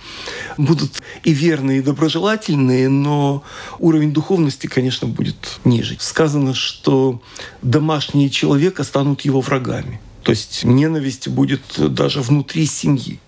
будут 0.57 1.01
и 1.23 1.33
верные, 1.33 1.79
и 1.79 1.81
доброжелательные, 1.83 2.87
но 2.87 3.43
уровень 3.79 4.13
духовности, 4.13 4.67
конечно, 4.67 5.07
будет 5.07 5.59
ниже. 5.65 5.97
Сказано, 5.99 6.53
что 6.53 7.21
домашние 7.61 8.29
человека 8.29 8.83
станут 8.83 9.21
его 9.21 9.41
врагами. 9.41 9.99
То 10.23 10.31
есть 10.31 10.63
ненависть 10.63 11.27
будет 11.27 11.61
даже 11.77 12.21
внутри 12.21 12.65
семьи. 12.65 13.19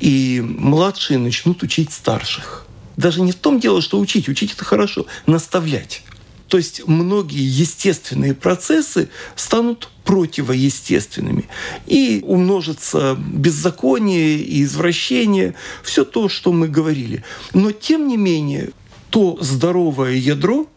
И 0.00 0.42
младшие 0.42 1.18
начнут 1.18 1.62
учить 1.62 1.92
старших. 1.92 2.66
Даже 2.96 3.20
не 3.20 3.32
в 3.32 3.36
том 3.36 3.60
дело, 3.60 3.82
что 3.82 3.98
учить. 3.98 4.28
Учить 4.28 4.54
это 4.54 4.64
хорошо. 4.64 5.06
Наставлять. 5.26 6.02
То 6.48 6.58
есть 6.58 6.86
многие 6.86 7.44
естественные 7.44 8.34
процессы 8.34 9.08
станут 9.34 9.88
противоестественными. 10.04 11.48
И 11.86 12.22
умножится 12.24 13.16
беззаконие 13.18 14.38
и 14.38 14.62
извращение, 14.62 15.54
все 15.82 16.04
то, 16.04 16.28
что 16.28 16.52
мы 16.52 16.68
говорили. 16.68 17.24
Но 17.52 17.72
тем 17.72 18.06
не 18.06 18.16
менее, 18.16 18.70
то 19.10 19.36
здоровое 19.40 20.14
ядро, 20.14 20.68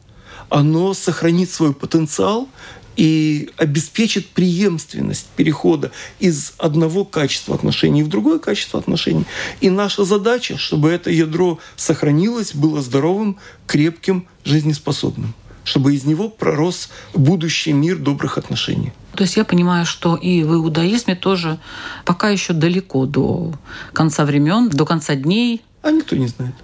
оно 0.49 0.95
сохранит 0.95 1.51
свой 1.51 1.73
потенциал 1.75 2.49
и 2.97 3.51
обеспечит 3.58 4.27
преемственность 4.29 5.27
перехода 5.36 5.91
из 6.19 6.53
одного 6.58 7.05
качества 7.05 7.53
отношений 7.53 8.01
в 8.01 8.10
другое 8.10 8.39
качество 8.39 8.79
отношений. 8.79 9.25
И 9.62 9.69
наша 9.69 10.03
задача, 10.03 10.58
чтобы 10.58 10.89
это 10.89 11.12
ядро 11.12 11.60
сохранилось, 11.75 12.55
было 12.55 12.82
здоровым, 12.82 13.38
крепким, 13.67 14.27
жизнеспособным 14.43 15.36
чтобы 15.69 15.93
из 15.93 16.03
него 16.03 16.29
пророс 16.29 16.89
будущий 17.13 17.73
мир 17.73 17.97
добрых 17.97 18.38
отношений. 18.38 18.91
То 19.13 19.23
есть 19.23 19.38
я 19.38 19.45
понимаю, 19.45 19.86
что 19.86 20.15
и 20.15 20.43
в 20.43 20.53
иудаизме 20.53 21.15
тоже 21.15 21.60
пока 22.05 22.29
еще 22.29 22.53
далеко 22.53 23.05
до 23.05 23.53
конца 23.93 24.25
времен, 24.25 24.69
до 24.69 24.86
конца 24.86 25.15
дней. 25.15 25.62
А 25.84 25.91
никто 25.91 26.15
не 26.15 26.27
знает. 26.27 26.55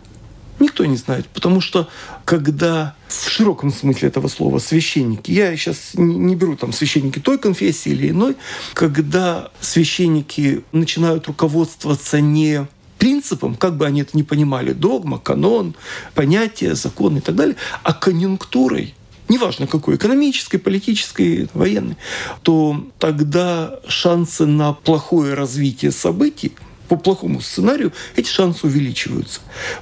Никто 0.58 0.86
не 0.86 0.96
знает, 0.96 1.28
потому 1.28 1.60
что 1.60 1.90
когда 2.24 2.96
в 3.10 3.30
широком 3.30 3.74
смысле 3.74 4.08
этого 4.08 4.30
слова 4.30 4.60
священники, 4.60 5.30
я 5.30 5.56
сейчас 5.58 5.92
не 5.96 6.34
беру 6.36 6.56
там 6.56 6.72
священники 6.72 7.20
той 7.20 7.38
конфессии 7.38 7.92
или 7.92 8.10
иной, 8.10 8.38
когда 8.74 9.52
священники 9.60 10.64
начинают 10.72 11.28
руководствоваться 11.28 12.22
не 12.22 12.68
принципом, 12.98 13.56
как 13.56 13.78
бы 13.78 13.86
они 13.86 14.02
это 14.02 14.18
ни 14.18 14.24
понимали, 14.24 14.74
догма, 14.74 15.20
канон, 15.20 15.76
понятия, 16.16 16.74
закон 16.74 17.18
и 17.18 17.20
так 17.20 17.36
далее, 17.36 17.56
а 17.84 17.94
конъюнктурой, 17.94 18.95
неважно 19.30 19.68
какой, 19.68 19.96
экономической, 19.96 20.58
политической, 20.58 21.50
военной, 21.54 21.98
то 22.42 22.86
тогда 23.00 23.80
шансы 23.88 24.46
на 24.46 24.74
плохое 24.74 25.34
развитие 25.34 25.92
событий 25.92 26.54
по 26.88 26.96
плохому 26.98 27.42
сценарию, 27.42 27.94
эти 28.16 28.30
шансы 28.30 28.68
увеличиваются. 28.68 29.42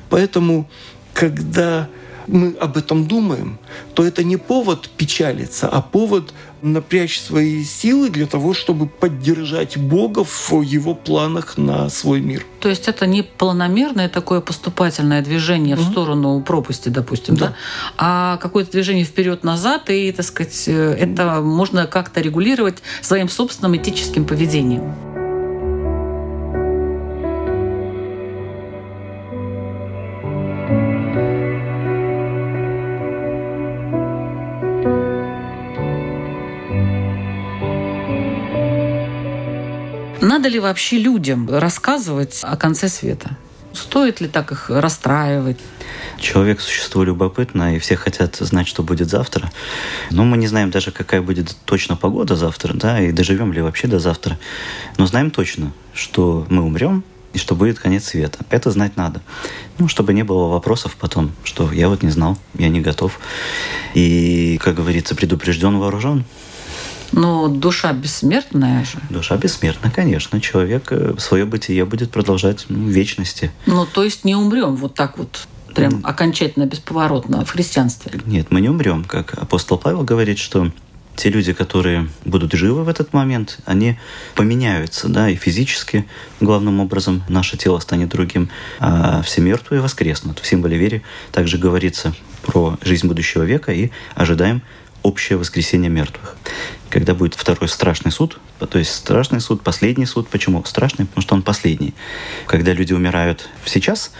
Поэтому, 0.09 0.69
когда 1.13 1.89
мы 2.27 2.55
об 2.59 2.77
этом 2.77 3.07
думаем, 3.07 3.57
то 3.93 4.03
это 4.03 4.23
не 4.23 4.37
повод 4.37 4.89
печалиться, 4.89 5.67
а 5.67 5.81
повод 5.81 6.33
напрячь 6.61 7.19
свои 7.19 7.63
силы 7.63 8.09
для 8.09 8.25
того, 8.25 8.53
чтобы 8.53 8.87
поддержать 8.87 9.77
Бога 9.77 10.23
в 10.23 10.61
его 10.61 10.95
планах 10.95 11.57
на 11.57 11.89
свой 11.89 12.21
мир. 12.21 12.45
То 12.61 12.69
есть 12.69 12.87
это 12.87 13.05
не 13.05 13.21
планомерное 13.21 14.07
такое 14.07 14.39
поступательное 14.39 15.21
движение 15.21 15.75
угу. 15.75 15.83
в 15.83 15.91
сторону 15.91 16.41
пропасти, 16.41 16.89
допустим, 16.89 17.35
да, 17.35 17.47
да? 17.47 17.55
а 17.97 18.37
какое-то 18.37 18.71
движение 18.71 19.03
вперед-назад, 19.03 19.89
и, 19.89 20.11
так 20.11 20.25
сказать, 20.25 20.63
э, 20.67 20.93
это 20.93 21.41
можно 21.41 21.85
как-то 21.85 22.21
регулировать 22.21 22.81
своим 23.01 23.27
собственным 23.27 23.75
этическим 23.75 24.25
поведением. 24.25 25.22
Надо 40.43 40.55
ли 40.55 40.59
вообще 40.59 40.97
людям 40.97 41.49
рассказывать 41.49 42.41
о 42.43 42.57
конце 42.57 42.89
света? 42.89 43.37
Стоит 43.71 44.19
ли 44.19 44.27
так 44.27 44.51
их 44.51 44.69
расстраивать? 44.69 45.57
Человек– 46.19 46.59
существо 46.59 47.05
любопытное, 47.05 47.77
и 47.77 47.79
все 47.79 47.95
хотят 47.95 48.35
знать, 48.35 48.67
что 48.67 48.83
будет 48.83 49.09
завтра. 49.09 49.49
Но 50.11 50.25
мы 50.25 50.35
не 50.35 50.47
знаем 50.47 50.69
даже, 50.69 50.91
какая 50.91 51.21
будет 51.21 51.55
точно 51.63 51.95
погода 51.95 52.35
завтра, 52.35 52.73
да, 52.73 52.99
и 52.99 53.13
доживем 53.13 53.53
ли 53.53 53.61
вообще 53.61 53.87
до 53.87 53.99
завтра. 53.99 54.37
Но 54.97 55.05
знаем 55.05 55.31
точно, 55.31 55.71
что 55.93 56.45
мы 56.49 56.61
умрем, 56.61 57.05
и 57.31 57.37
что 57.37 57.55
будет 57.55 57.79
конец 57.79 58.03
света. 58.03 58.39
Это 58.49 58.69
знать 58.69 58.97
надо. 58.97 59.21
Ну, 59.77 59.87
чтобы 59.87 60.13
не 60.13 60.23
было 60.23 60.49
вопросов 60.49 60.97
потом, 60.99 61.31
что 61.45 61.71
я 61.71 61.87
вот 61.87 62.03
не 62.03 62.09
знал, 62.09 62.37
я 62.55 62.67
не 62.67 62.81
готов. 62.81 63.17
И, 63.93 64.59
как 64.61 64.75
говорится, 64.75 65.15
предупрежден, 65.15 65.79
вооружен. 65.79 66.25
Но 67.13 67.47
душа 67.47 67.93
бессмертная 67.93 68.83
же. 68.83 68.97
Душа 69.09 69.37
бессмертна, 69.37 69.89
конечно. 69.89 70.41
Человек 70.41 70.91
э, 70.91 71.15
свое 71.19 71.45
бытие 71.45 71.85
будет 71.85 72.11
продолжать 72.11 72.65
ну, 72.69 72.85
в 72.85 72.89
вечности. 72.89 73.51
Ну, 73.65 73.85
то 73.85 74.03
есть 74.03 74.25
не 74.25 74.35
умрем 74.35 74.75
вот 74.75 74.95
так 74.95 75.17
вот 75.17 75.47
прям 75.73 76.01
окончательно 76.03 76.65
бесповоротно 76.65 77.45
в 77.45 77.49
христианстве? 77.51 78.19
Нет, 78.25 78.47
мы 78.49 78.61
не 78.61 78.69
умрем. 78.69 79.03
Как 79.05 79.33
апостол 79.33 79.77
Павел 79.77 80.03
говорит, 80.03 80.39
что 80.39 80.71
те 81.15 81.29
люди, 81.29 81.53
которые 81.53 82.09
будут 82.25 82.53
живы 82.53 82.83
в 82.83 82.89
этот 82.89 83.13
момент, 83.13 83.59
они 83.65 83.97
поменяются, 84.35 85.07
да, 85.07 85.29
и 85.29 85.35
физически, 85.35 86.07
главным 86.39 86.79
образом, 86.79 87.23
наше 87.29 87.57
тело 87.57 87.79
станет 87.79 88.09
другим, 88.09 88.49
а 88.79 89.21
все 89.21 89.41
мертвые 89.41 89.81
воскреснут. 89.81 90.39
В 90.39 90.47
символе 90.47 90.77
веры 90.77 91.03
также 91.31 91.57
говорится 91.57 92.13
про 92.41 92.77
жизнь 92.81 93.07
будущего 93.07 93.43
века 93.43 93.71
и 93.71 93.91
ожидаем 94.15 94.61
общее 95.03 95.37
воскресение 95.37 95.89
мертвых. 95.89 96.35
Когда 96.89 97.13
будет 97.13 97.35
второй 97.35 97.69
страшный 97.69 98.11
суд, 98.11 98.39
то 98.69 98.79
есть 98.79 98.93
страшный 98.93 99.41
суд, 99.41 99.61
последний 99.61 100.05
суд. 100.05 100.29
Почему 100.29 100.63
страшный? 100.65 101.05
Потому 101.05 101.21
что 101.21 101.35
он 101.35 101.41
последний. 101.41 101.93
Когда 102.47 102.73
люди 102.73 102.93
умирают 102.93 103.49
сейчас, 103.65 104.11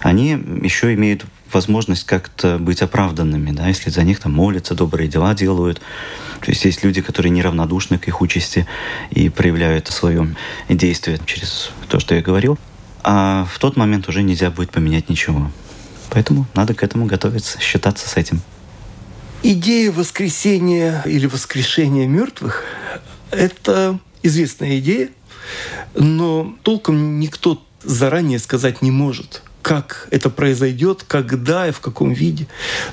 они 0.00 0.30
еще 0.62 0.92
имеют 0.94 1.24
возможность 1.52 2.04
как-то 2.04 2.58
быть 2.58 2.82
оправданными, 2.82 3.50
да, 3.50 3.68
если 3.68 3.90
за 3.90 4.02
них 4.02 4.20
там 4.20 4.32
молятся, 4.32 4.74
добрые 4.74 5.08
дела 5.08 5.34
делают. 5.34 5.80
То 6.40 6.50
есть 6.50 6.64
есть 6.64 6.84
люди, 6.84 7.02
которые 7.02 7.30
неравнодушны 7.30 7.98
к 7.98 8.08
их 8.08 8.20
участи 8.20 8.66
и 9.10 9.28
проявляют 9.28 9.88
свое 9.88 10.34
действие 10.68 11.18
через 11.26 11.70
то, 11.88 12.00
что 12.00 12.14
я 12.14 12.22
говорил. 12.22 12.58
А 13.02 13.46
в 13.50 13.58
тот 13.58 13.76
момент 13.76 14.08
уже 14.08 14.22
нельзя 14.22 14.50
будет 14.50 14.70
поменять 14.70 15.08
ничего. 15.08 15.50
Поэтому 16.10 16.46
надо 16.54 16.74
к 16.74 16.82
этому 16.82 17.06
готовиться, 17.06 17.60
считаться 17.60 18.08
с 18.08 18.16
этим. 18.16 18.42
Идея 19.42 19.90
воскресения 19.90 21.02
или 21.06 21.26
воскрешения 21.26 22.06
мертвых– 22.06 22.62
это 23.30 23.98
известная 24.22 24.78
идея, 24.80 25.08
но 25.94 26.54
толком 26.62 27.18
никто 27.18 27.64
заранее 27.82 28.38
сказать 28.38 28.82
не 28.82 28.90
может, 28.90 29.42
как 29.62 30.08
это 30.10 30.28
произойдет, 30.28 31.04
когда 31.08 31.66
и 31.66 31.72
в 31.72 31.80
каком 31.80 32.12
виде. 32.12 32.48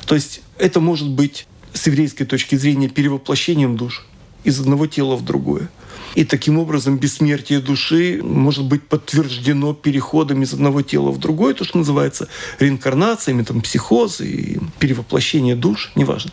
То 0.05 0.15
есть 0.15 0.41
это 0.57 0.79
может 0.79 1.09
быть 1.09 1.47
с 1.73 1.85
еврейской 1.87 2.23
точки 2.23 2.55
зрения 2.55 2.87
перевоплощением 2.87 3.75
душ 3.75 4.05
из 4.43 4.59
одного 4.59 4.87
тела 4.87 5.15
в 5.15 5.23
другое. 5.23 5.69
И 6.15 6.25
таким 6.25 6.57
образом 6.57 6.97
бессмертие 6.97 7.59
души 7.59 8.21
может 8.23 8.65
быть 8.65 8.87
подтверждено 8.87 9.73
переходом 9.73 10.41
из 10.41 10.53
одного 10.53 10.81
тела 10.81 11.11
в 11.11 11.19
другое, 11.19 11.53
то, 11.53 11.63
что 11.63 11.77
называется 11.77 12.27
реинкарнациями, 12.59 13.43
там, 13.43 13.61
психоз 13.61 14.21
и 14.21 14.59
перевоплощение 14.79 15.55
душ, 15.55 15.91
неважно. 15.95 16.31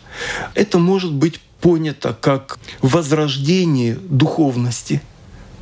Это 0.55 0.79
может 0.79 1.13
быть 1.13 1.39
понято 1.61 2.17
как 2.19 2.57
возрождение 2.81 3.95
духовности, 3.95 5.01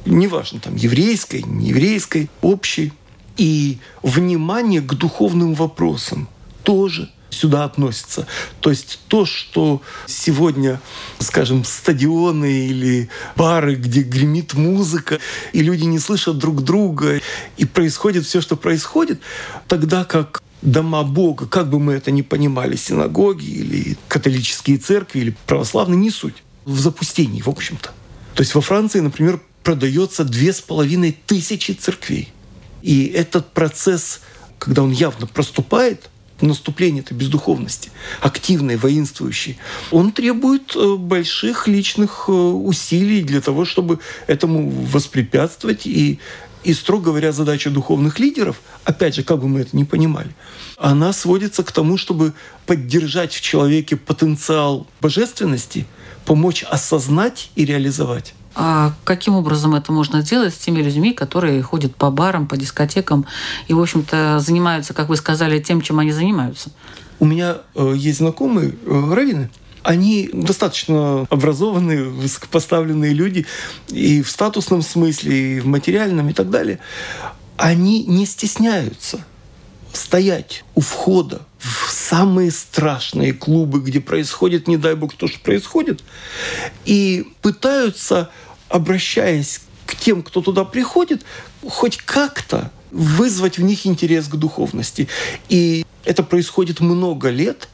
неважно, 0.06 0.60
там, 0.60 0.76
еврейской, 0.76 1.44
нееврейской, 1.44 2.30
общей, 2.42 2.94
и 3.36 3.80
внимание 4.04 4.82
к 4.82 4.94
духовным 4.94 5.54
вопросам 5.54 6.30
тоже– 6.64 7.10
сюда 7.34 7.66
относится. 7.66 8.28
То 8.60 8.70
есть 8.70 9.00
то, 9.08 9.26
что 9.26 9.82
сегодня, 10.08 10.80
скажем, 11.20 11.66
стадионы 11.66 12.68
или 12.68 13.10
бары, 13.36 13.76
где 13.76 14.02
гремит 14.02 14.54
музыка, 14.54 15.20
и 15.52 15.62
люди 15.62 15.84
не 15.84 16.00
слышат 16.00 16.38
друг 16.38 16.64
друга, 16.64 17.20
и 17.58 17.66
происходит 17.66 18.26
все, 18.26 18.42
что 18.42 18.56
происходит, 18.56 19.20
тогда 19.68 20.06
как 20.06 20.42
дома 20.62 21.04
Бога, 21.04 21.46
как 21.46 21.70
бы 21.70 21.80
мы 21.80 21.94
это 21.94 22.12
ни 22.12 22.22
понимали, 22.22 22.76
синагоги 22.76 23.46
или 23.46 23.98
католические 24.08 24.78
церкви 24.78 25.20
или 25.20 25.36
православные, 25.46 25.98
не 25.98 26.10
суть. 26.10 26.36
В 26.66 26.80
запустении, 26.80 27.42
в 27.42 27.50
общем-то. 27.50 27.92
То 28.36 28.42
есть 28.42 28.56
во 28.56 28.62
Франции, 28.62 29.02
например, 29.02 29.42
продается 29.64 30.24
две 30.24 30.54
с 30.54 30.62
половиной 30.62 31.18
тысячи 31.26 31.72
церквей. 31.72 32.32
И 32.82 33.06
этот 33.06 33.52
процесс, 33.52 34.22
когда 34.60 34.84
он 34.84 34.92
явно 34.92 35.28
проступает, 35.28 36.10
наступления 36.44 37.02
этой 37.02 37.14
бездуховности, 37.14 37.92
активной, 38.22 38.76
воинствующей, 38.78 39.58
он 39.92 40.12
требует 40.12 40.76
э, 40.76 40.96
больших 40.96 41.68
личных 41.68 42.26
э, 42.28 42.32
усилий 42.32 43.22
для 43.22 43.42
того, 43.42 43.66
чтобы 43.66 44.00
этому 44.28 44.70
воспрепятствовать. 44.70 45.86
И, 45.86 46.20
и, 46.64 46.74
строго 46.74 47.06
говоря, 47.06 47.32
задача 47.32 47.70
духовных 47.70 48.20
лидеров, 48.20 48.62
опять 48.84 49.16
же, 49.16 49.24
как 49.24 49.40
бы 49.40 49.48
мы 49.48 49.62
это 49.62 49.76
ни 49.76 49.84
понимали, 49.84 50.30
она 50.78 51.14
сводится 51.14 51.64
к 51.64 51.72
тому, 51.72 51.98
чтобы 51.98 52.34
поддержать 52.66 53.34
в 53.34 53.42
человеке 53.42 53.96
потенциал 53.96 54.88
божественности, 55.02 55.86
помочь 56.26 56.64
осознать 56.64 57.50
и 57.56 57.66
реализовать. 57.66 58.34
А 58.56 58.94
каким 59.04 59.36
образом 59.36 59.74
это 59.74 59.92
можно 59.92 60.22
сделать 60.22 60.54
с 60.54 60.58
теми 60.58 60.82
людьми, 60.82 61.14
которые 61.14 61.62
ходят 61.64 61.96
по 61.96 62.12
барам, 62.12 62.48
по 62.48 62.56
дискотекам 62.56 63.26
и, 63.68 63.74
в 63.74 63.82
общем-то, 63.82 64.40
занимаются, 64.40 64.94
как 64.94 65.10
вы 65.10 65.16
сказали, 65.16 65.60
тем, 65.60 65.82
чем 65.82 66.00
они 66.00 66.12
занимаются? 66.12 66.70
У 67.20 67.26
меня 67.26 67.58
э, 67.76 67.94
есть 67.96 68.20
знакомые 68.20 68.76
э, 68.86 69.14
раввины, 69.14 69.50
они 69.84 70.30
достаточно 70.32 71.28
образованные, 71.30 72.06
высокопоставленные 72.06 73.14
люди 73.14 73.46
и 73.90 74.22
в 74.22 74.30
статусном 74.30 74.82
смысле, 74.82 75.58
и 75.58 75.60
в 75.60 75.68
материальном, 75.68 76.30
и 76.30 76.34
так 76.34 76.50
далее. 76.50 76.80
Они 77.58 78.04
не 78.06 78.26
стесняются 78.26 79.24
стоять 79.92 80.64
у 80.74 80.82
входа 80.82 81.42
в 81.64 81.90
самые 81.90 82.52
страшные 82.52 83.32
клубы, 83.34 83.80
где 83.80 84.02
происходит, 84.02 84.68
не 84.68 84.76
дай 84.76 84.96
бог, 84.96 85.14
то, 85.16 85.28
что 85.28 85.40
происходит, 85.40 86.04
и 86.84 87.26
пытаются, 87.42 88.30
обращаясь 88.68 89.62
к 89.86 89.96
тем, 89.96 90.24
кто 90.24 90.42
туда 90.42 90.66
приходит, 90.66 91.24
хоть 91.66 91.98
как-то 91.98 92.70
вызвать 92.92 93.58
в 93.58 93.64
них 93.64 93.88
интерес 93.88 94.28
к 94.28 94.36
духовности. 94.36 95.08
И 95.48 95.86
это 96.06 96.24
происходит 96.24 96.80
много 96.80 97.30
лет, 97.30 97.70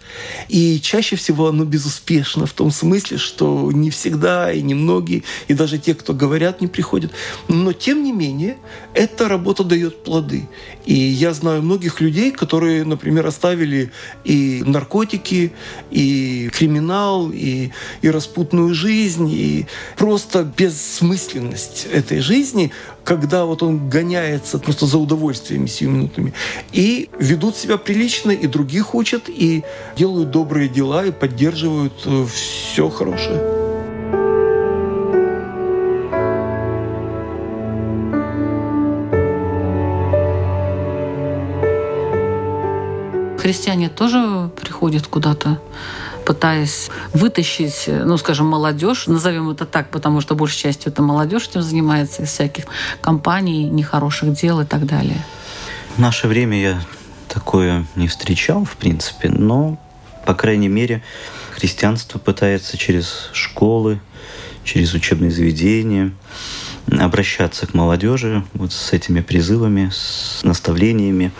и 0.47 0.80
чаще 0.80 1.15
всего 1.15 1.47
оно 1.47 1.65
безуспешно 1.65 2.45
в 2.45 2.53
том 2.53 2.71
смысле, 2.71 3.17
что 3.17 3.71
не 3.71 3.89
всегда 3.89 4.51
и 4.51 4.61
не 4.61 4.73
многие, 4.73 5.23
и 5.47 5.53
даже 5.53 5.77
те, 5.77 5.95
кто 5.95 6.13
говорят, 6.13 6.61
не 6.61 6.67
приходят. 6.67 7.11
Но 7.47 7.73
тем 7.73 8.03
не 8.03 8.11
менее, 8.11 8.57
эта 8.93 9.27
работа 9.27 9.63
дает 9.63 10.03
плоды. 10.03 10.47
И 10.86 10.93
я 10.93 11.34
знаю 11.34 11.61
многих 11.61 12.01
людей, 12.01 12.32
которые, 12.32 12.84
например, 12.84 13.25
оставили 13.25 13.91
и 14.23 14.63
наркотики, 14.65 15.53
и 15.91 16.49
криминал, 16.53 17.32
и, 17.32 17.71
и 18.01 18.09
распутную 18.09 18.73
жизнь, 18.73 19.30
и 19.30 19.67
просто 19.97 20.43
бессмысленность 20.43 21.88
этой 21.91 22.19
жизни, 22.19 22.71
когда 23.03 23.45
вот 23.45 23.63
он 23.63 23.89
гоняется 23.89 24.59
просто 24.59 24.86
за 24.86 24.97
удовольствиями 24.97 25.67
сиюминутными, 25.67 26.34
и 26.71 27.09
ведут 27.19 27.55
себя 27.55 27.77
прилично, 27.77 28.18
и 28.28 28.47
других 28.47 28.95
учат, 28.95 29.30
и 29.30 29.63
делают 29.95 30.32
добрые 30.32 30.70
дела, 30.70 31.05
и 31.05 31.11
поддерживают 31.11 31.93
э, 32.05 32.26
все 32.26 32.89
хорошее. 32.89 33.39
Христиане 43.39 43.89
тоже 43.89 44.51
приходят 44.61 45.07
куда-то 45.07 45.59
пытаясь 46.30 46.91
вытащить, 47.11 47.86
ну, 47.88 48.15
скажем, 48.17 48.45
молодежь, 48.45 49.07
назовем 49.07 49.49
это 49.49 49.65
так, 49.65 49.89
потому 49.89 50.22
что 50.22 50.36
большей 50.36 50.59
частью 50.59 50.91
это 50.91 51.01
молодежь 51.01 51.47
этим 51.47 51.63
занимается, 51.63 52.22
из 52.22 52.30
всяких 52.30 52.65
компаний, 53.01 53.63
нехороших 53.63 54.34
дел 54.34 54.59
и 54.59 54.65
так 54.65 54.86
далее. 54.86 55.26
В 55.95 55.99
наше 55.99 56.28
время 56.28 56.61
я 56.61 56.82
такое 57.30 57.86
не 57.95 58.07
встречал, 58.07 58.65
в 58.65 58.75
принципе, 58.75 59.30
но, 59.30 59.80
по 60.25 60.34
крайней 60.34 60.67
мере, 60.67 61.01
христианство 61.51 62.19
пытается 62.19 62.77
через 62.77 63.30
школы, 63.34 63.99
через 64.63 64.93
учебные 64.93 65.32
заведения 65.32 66.11
обращаться 66.97 67.67
к 67.67 67.73
молодежи 67.73 68.43
вот 68.53 68.73
с 68.73 68.93
этими 68.93 69.21
призывами, 69.21 69.91
с 69.93 70.41
наставлениями. 70.43 71.32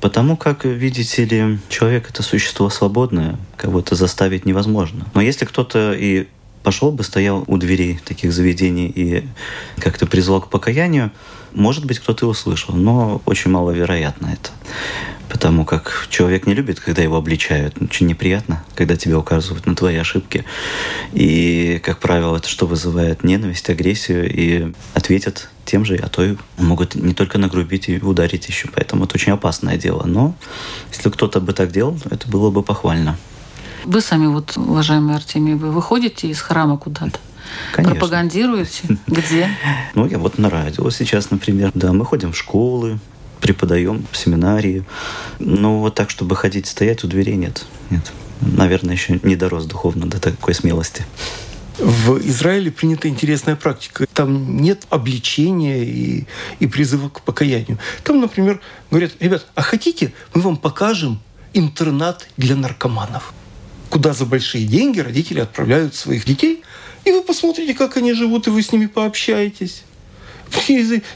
Потому 0.00 0.36
как, 0.36 0.64
видите 0.64 1.24
ли, 1.24 1.58
человек— 1.68 2.08
это 2.10 2.22
существо 2.22 2.68
свободное, 2.68 3.38
кого-то 3.56 3.94
заставить 3.94 4.44
невозможно. 4.44 5.06
Но 5.14 5.22
если 5.22 5.44
кто-то 5.44 5.94
и 5.94 6.26
пошел 6.62 6.92
бы, 6.92 7.04
стоял 7.04 7.44
у 7.46 7.56
дверей 7.56 8.00
таких 8.04 8.32
заведений 8.32 8.86
и 8.86 9.24
как-то 9.78 10.06
призвал 10.06 10.42
к 10.42 10.50
покаянию, 10.50 11.10
может 11.54 11.84
быть, 11.84 11.98
кто-то 11.98 12.26
и 12.26 12.28
услышал, 12.28 12.74
но 12.74 13.20
очень 13.26 13.50
маловероятно 13.50 14.28
это. 14.28 14.50
Потому 15.28 15.64
как 15.64 16.08
человек 16.10 16.46
не 16.46 16.52
любит, 16.52 16.78
когда 16.78 17.02
его 17.02 17.16
обличают. 17.16 17.80
Очень 17.80 18.06
неприятно, 18.06 18.62
когда 18.74 18.96
тебе 18.96 19.16
указывают 19.16 19.64
на 19.64 19.74
твои 19.74 19.96
ошибки. 19.96 20.44
И, 21.12 21.80
как 21.82 22.00
правило, 22.00 22.36
это 22.36 22.48
что 22.48 22.66
вызывает 22.66 23.24
ненависть, 23.24 23.70
агрессию, 23.70 24.30
и 24.30 24.74
ответят 24.92 25.48
тем 25.64 25.86
же, 25.86 25.96
а 25.96 26.08
то 26.08 26.22
и 26.22 26.36
могут 26.58 26.94
не 26.94 27.14
только 27.14 27.38
нагрубить 27.38 27.88
и 27.88 27.98
ударить 27.98 28.46
еще. 28.48 28.68
Поэтому 28.74 29.04
это 29.04 29.14
очень 29.14 29.32
опасное 29.32 29.78
дело. 29.78 30.04
Но 30.04 30.34
если 30.90 31.08
кто-то 31.08 31.40
бы 31.40 31.54
так 31.54 31.72
делал, 31.72 31.98
это 32.10 32.28
было 32.28 32.50
бы 32.50 32.62
похвально. 32.62 33.16
Вы 33.84 34.00
сами, 34.00 34.26
вот, 34.26 34.56
уважаемый 34.56 35.16
Артемий, 35.16 35.54
вы 35.54 35.70
выходите 35.72 36.28
из 36.28 36.40
храма 36.40 36.76
куда-то? 36.76 37.18
Конечно. 37.72 37.94
Пропагандируете? 37.94 38.98
Где? 39.06 39.48
Ну, 39.94 40.06
я 40.06 40.18
вот 40.18 40.38
на 40.38 40.50
радио 40.50 40.88
сейчас, 40.90 41.30
например. 41.30 41.70
Да, 41.74 41.92
мы 41.92 42.04
ходим 42.04 42.32
в 42.32 42.36
школы, 42.36 42.98
преподаем 43.40 44.06
в 44.10 44.16
семинарии. 44.16 44.84
Но 45.38 45.80
вот 45.80 45.94
так, 45.94 46.10
чтобы 46.10 46.36
ходить 46.36 46.66
стоять 46.66 47.04
у 47.04 47.08
дверей, 47.08 47.36
нет. 47.36 47.64
Нет. 47.90 48.12
Наверное, 48.40 48.94
еще 48.94 49.20
не 49.22 49.36
дорос 49.36 49.66
духовно 49.66 50.06
до 50.06 50.20
такой 50.20 50.54
смелости. 50.54 51.04
В 51.78 52.18
Израиле 52.26 52.70
принята 52.70 53.08
интересная 53.08 53.56
практика. 53.56 54.06
Там 54.12 54.58
нет 54.58 54.84
обличения 54.90 55.82
и, 55.82 56.26
и 56.60 56.66
призыва 56.66 57.08
к 57.08 57.22
покаянию. 57.22 57.78
Там, 58.04 58.20
например, 58.20 58.60
говорят, 58.90 59.12
ребят, 59.20 59.46
а 59.54 59.62
хотите, 59.62 60.12
мы 60.34 60.42
вам 60.42 60.56
покажем 60.56 61.20
интернат 61.54 62.28
для 62.36 62.56
наркоманов, 62.56 63.32
куда 63.90 64.12
за 64.12 64.26
большие 64.26 64.66
деньги 64.66 65.00
родители 65.00 65.40
отправляют 65.40 65.94
своих 65.94 66.24
детей, 66.24 66.62
и 67.04 67.12
вы 67.12 67.22
посмотрите, 67.22 67.74
как 67.74 67.96
они 67.96 68.12
живут, 68.12 68.46
и 68.46 68.50
вы 68.50 68.62
с 68.62 68.72
ними 68.72 68.86
пообщаетесь. 68.86 69.84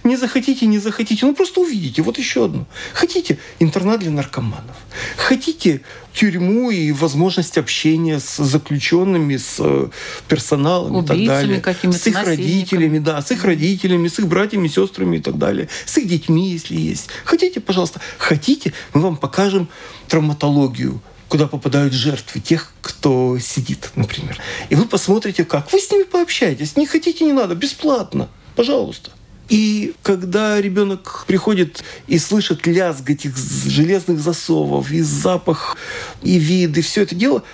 Не 0.05 0.17
захотите, 0.17 0.67
не 0.67 0.79
захотите. 0.79 1.27
Ну, 1.27 1.35
просто 1.35 1.61
увидите. 1.61 2.03
Вот 2.03 2.19
еще 2.19 2.47
одно. 2.47 2.67
Хотите 2.95 3.39
интернат 3.59 4.01
для 4.01 4.11
наркоманов. 4.11 4.77
Хотите 5.17 5.83
тюрьму 6.15 6.71
и 6.71 6.93
возможность 6.93 7.59
общения 7.59 8.19
с 8.19 8.43
заключенными, 8.43 9.37
с 9.37 9.57
э, 9.59 9.89
персоналом 10.29 10.97
Убийцами 10.97 11.57
и 11.57 11.61
так 11.61 11.81
далее. 11.83 11.93
С 11.93 12.07
их 12.07 12.25
родителями, 12.25 12.99
да, 12.99 13.21
с 13.21 13.31
их 13.31 13.45
родителями, 13.45 14.09
с 14.09 14.19
их 14.19 14.27
братьями, 14.27 14.69
сестрами 14.69 15.19
и 15.19 15.21
так 15.21 15.37
далее. 15.37 15.69
С 15.85 15.99
их 15.99 16.09
детьми, 16.09 16.51
если 16.51 16.77
есть. 16.77 17.09
Хотите, 17.25 17.61
пожалуйста. 17.61 18.01
Хотите, 18.19 18.73
мы 18.95 19.03
вам 19.03 19.17
покажем 19.17 19.69
травматологию 20.09 21.01
куда 21.29 21.47
попадают 21.47 21.93
жертвы 21.93 22.41
тех, 22.41 22.73
кто 22.81 23.39
сидит, 23.39 23.91
например. 23.95 24.39
И 24.71 24.75
вы 24.75 24.87
посмотрите, 24.87 25.45
как. 25.45 25.73
Вы 25.73 25.81
с 25.81 25.91
ними 25.91 26.05
пообщаетесь. 26.05 26.77
Не 26.77 26.87
хотите, 26.87 27.25
не 27.25 27.33
надо. 27.33 27.55
Бесплатно. 27.55 28.29
Пожалуйста. 28.55 29.11
И 29.49 29.95
когда 30.03 30.61
ребенок 30.61 31.25
приходит 31.29 31.85
и 32.09 32.19
слышит 32.19 32.67
лязг 32.67 33.09
этих 33.09 33.37
железных 33.37 34.19
засовов, 34.19 34.91
и 34.91 35.01
запах, 35.03 35.77
и 36.23 36.39
вид, 36.39 36.77
и 36.77 36.81
все 36.81 37.03
это 37.03 37.15
дело, 37.15 37.45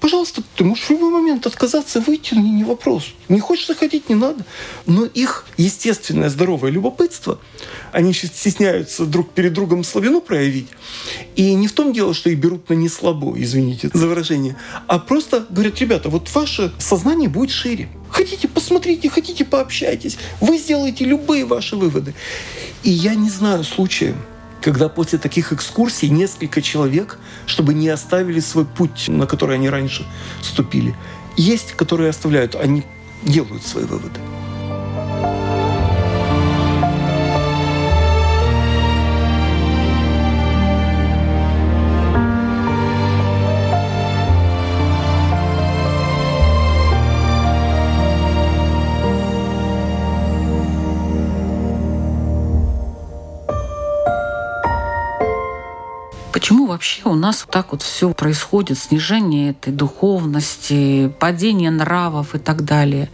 пожалуйста, 0.00 0.42
ты 0.56 0.64
можешь 0.64 0.84
в 0.84 0.90
любой 0.90 1.10
момент 1.10 1.46
отказаться, 1.46 2.00
выйти, 2.00 2.34
не, 2.34 2.50
не 2.50 2.64
вопрос. 2.64 3.14
Не 3.28 3.38
хочешь 3.38 3.66
заходить, 3.66 4.08
не 4.08 4.14
надо. 4.14 4.44
Но 4.86 5.04
их 5.04 5.46
естественное 5.56 6.30
здоровое 6.30 6.70
любопытство, 6.70 7.38
они 7.92 8.12
стесняются 8.12 9.04
друг 9.04 9.30
перед 9.30 9.52
другом 9.52 9.84
слабину 9.84 10.20
проявить. 10.20 10.68
И 11.36 11.54
не 11.54 11.68
в 11.68 11.72
том 11.72 11.92
дело, 11.92 12.14
что 12.14 12.30
их 12.30 12.38
берут 12.38 12.68
на 12.68 12.74
неслабо, 12.74 13.34
извините 13.36 13.90
за 13.92 14.06
выражение, 14.06 14.56
а 14.86 14.98
просто 14.98 15.46
говорят, 15.50 15.78
ребята, 15.80 16.08
вот 16.08 16.34
ваше 16.34 16.72
сознание 16.78 17.28
будет 17.28 17.50
шире. 17.50 17.88
Хотите, 18.10 18.48
посмотрите, 18.48 19.08
хотите, 19.08 19.44
пообщайтесь. 19.44 20.18
Вы 20.40 20.58
сделаете 20.58 21.04
любые 21.04 21.44
ваши 21.44 21.76
выводы. 21.76 22.14
И 22.82 22.90
я 22.90 23.14
не 23.14 23.30
знаю 23.30 23.62
случая, 23.62 24.14
когда 24.60 24.88
после 24.88 25.18
таких 25.18 25.52
экскурсий 25.52 26.08
несколько 26.08 26.62
человек, 26.62 27.18
чтобы 27.46 27.74
не 27.74 27.88
оставили 27.88 28.40
свой 28.40 28.64
путь, 28.64 29.08
на 29.08 29.26
который 29.26 29.56
они 29.56 29.68
раньше 29.68 30.06
ступили. 30.42 30.94
Есть, 31.36 31.72
которые 31.72 32.10
оставляют, 32.10 32.54
они 32.54 32.84
делают 33.22 33.66
свои 33.66 33.84
выводы. 33.84 34.20
Вообще 56.80 57.02
у 57.04 57.14
нас 57.14 57.42
вот 57.44 57.52
так 57.52 57.72
вот 57.72 57.82
все 57.82 58.10
происходит, 58.14 58.78
снижение 58.78 59.50
этой 59.50 59.70
духовности, 59.70 61.12
падение 61.20 61.70
нравов 61.70 62.34
и 62.34 62.38
так 62.38 62.64
далее? 62.64 63.10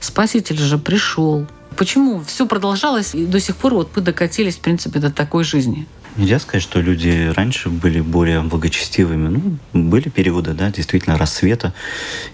Спаситель 0.00 0.56
же 0.56 0.78
пришел. 0.78 1.46
Почему 1.76 2.22
все 2.26 2.46
продолжалось 2.46 3.14
и 3.14 3.26
до 3.26 3.38
сих 3.38 3.56
пор 3.56 3.74
вот 3.74 3.90
мы 3.94 4.00
докатились, 4.00 4.56
в 4.56 4.60
принципе, 4.60 5.00
до 5.00 5.10
такой 5.12 5.44
жизни? 5.44 5.86
Нельзя 6.20 6.38
сказать, 6.38 6.62
что 6.62 6.82
люди 6.82 7.32
раньше 7.34 7.70
были 7.70 8.02
более 8.02 8.42
благочестивыми. 8.42 9.58
Ну, 9.72 9.88
были 9.88 10.10
периоды, 10.10 10.52
да, 10.52 10.70
действительно, 10.70 11.16
рассвета 11.16 11.72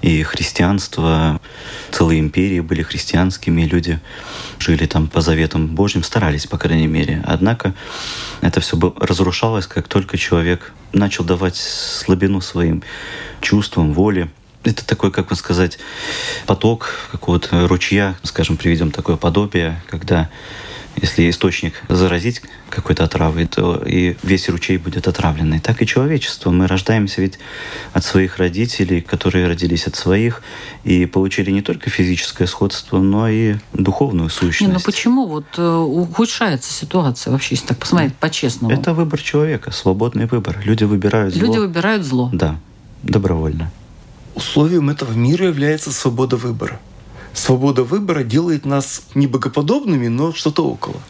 и 0.02 0.24
христианство. 0.24 1.40
Целые 1.92 2.18
империи 2.18 2.58
были 2.58 2.82
христианскими, 2.82 3.62
люди 3.62 4.00
жили 4.58 4.86
там 4.86 5.06
по 5.06 5.20
заветам 5.20 5.68
Божьим, 5.68 6.02
старались, 6.02 6.48
по 6.48 6.58
крайней 6.58 6.88
мере. 6.88 7.22
Однако 7.24 7.76
это 8.40 8.60
все 8.60 8.76
разрушалось, 8.98 9.68
как 9.68 9.86
только 9.86 10.18
человек 10.18 10.72
начал 10.92 11.22
давать 11.22 11.54
слабину 11.54 12.40
своим 12.40 12.82
чувствам, 13.40 13.92
воле. 13.92 14.28
Это 14.64 14.84
такой, 14.84 15.12
как 15.12 15.28
бы 15.28 15.36
сказать, 15.36 15.78
поток 16.46 17.08
какого-то 17.12 17.68
ручья, 17.68 18.16
скажем, 18.24 18.56
приведем 18.56 18.90
такое 18.90 19.14
подобие, 19.14 19.80
когда 19.88 20.28
если 20.96 21.28
источник 21.28 21.74
заразить 21.88 22.42
какой-то 22.70 23.04
отравой, 23.04 23.46
то 23.46 23.76
и 23.76 24.16
весь 24.22 24.48
ручей 24.48 24.78
будет 24.78 25.06
отравленный. 25.06 25.60
Так 25.60 25.82
и 25.82 25.86
человечество. 25.86 26.50
Мы 26.50 26.66
рождаемся 26.66 27.20
ведь 27.20 27.38
от 27.92 28.04
своих 28.04 28.38
родителей, 28.38 29.00
которые 29.00 29.46
родились 29.46 29.86
от 29.86 29.96
своих, 29.96 30.42
и 30.84 31.06
получили 31.06 31.50
не 31.50 31.62
только 31.62 31.90
физическое 31.90 32.46
сходство, 32.46 32.98
но 32.98 33.28
и 33.28 33.56
духовную 33.72 34.30
сущность. 34.30 34.72
Не, 34.72 34.78
ну 34.78 34.80
почему 34.80 35.26
вот 35.26 35.46
э, 35.58 35.68
ухудшается 35.68 36.72
ситуация 36.72 37.30
вообще, 37.30 37.54
если 37.54 37.68
так 37.68 37.78
посмотреть 37.78 38.14
по-честному? 38.14 38.74
Это 38.74 38.94
выбор 38.94 39.20
человека, 39.20 39.70
свободный 39.70 40.26
выбор. 40.26 40.58
Люди 40.64 40.84
выбирают 40.84 41.34
зло. 41.34 41.46
Люди 41.46 41.58
выбирают 41.58 42.04
зло. 42.04 42.30
Да, 42.32 42.58
добровольно. 43.02 43.70
Условием 44.34 44.90
этого 44.90 45.12
мира 45.12 45.46
является 45.46 45.92
свобода 45.92 46.36
выбора 46.36 46.80
свобода 47.36 47.84
выбора 47.84 48.24
делает 48.24 48.64
нас 48.64 49.02
не 49.14 49.26
богоподобными, 49.26 50.08
но 50.08 50.32
что-то 50.32 50.66
около. 50.66 51.00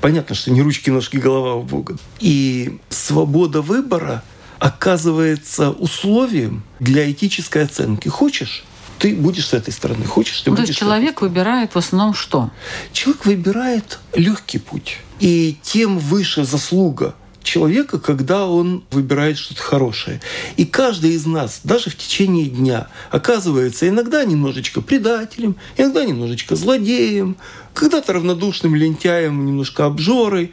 Понятно, 0.00 0.34
что 0.34 0.50
не 0.50 0.62
ручки, 0.62 0.90
ножки, 0.90 1.16
голова 1.16 1.54
у 1.54 1.62
Бога. 1.62 1.96
И 2.20 2.78
свобода 2.88 3.60
выбора 3.60 4.22
оказывается 4.58 5.70
условием 5.70 6.62
для 6.80 7.10
этической 7.10 7.64
оценки. 7.64 8.08
Хочешь? 8.08 8.64
ты 8.98 9.14
будешь 9.14 9.48
с 9.48 9.52
этой 9.52 9.72
стороны, 9.72 10.06
хочешь, 10.06 10.40
ты 10.40 10.50
ну, 10.50 10.56
будешь. 10.56 10.68
То 10.68 10.70
есть 10.70 10.78
человек 10.78 11.20
выбирает 11.20 11.74
в 11.74 11.78
основном 11.78 12.14
что? 12.14 12.50
Человек 12.92 13.26
выбирает 13.26 13.98
легкий 14.14 14.58
путь. 14.58 14.98
И 15.20 15.58
тем 15.62 15.98
выше 15.98 16.44
заслуга 16.44 17.14
человека, 17.44 18.00
когда 18.00 18.48
он 18.48 18.82
выбирает 18.90 19.38
что-то 19.38 19.62
хорошее. 19.62 20.20
И 20.56 20.64
каждый 20.64 21.12
из 21.12 21.26
нас, 21.26 21.60
даже 21.62 21.90
в 21.90 21.96
течение 21.96 22.46
дня, 22.46 22.88
оказывается 23.10 23.88
иногда 23.88 24.24
немножечко 24.24 24.80
предателем, 24.80 25.56
иногда 25.76 26.04
немножечко 26.04 26.56
злодеем, 26.56 27.36
когда-то 27.74 28.14
равнодушным 28.14 28.74
лентяем, 28.74 29.46
немножко 29.46 29.86
обжорой. 29.86 30.52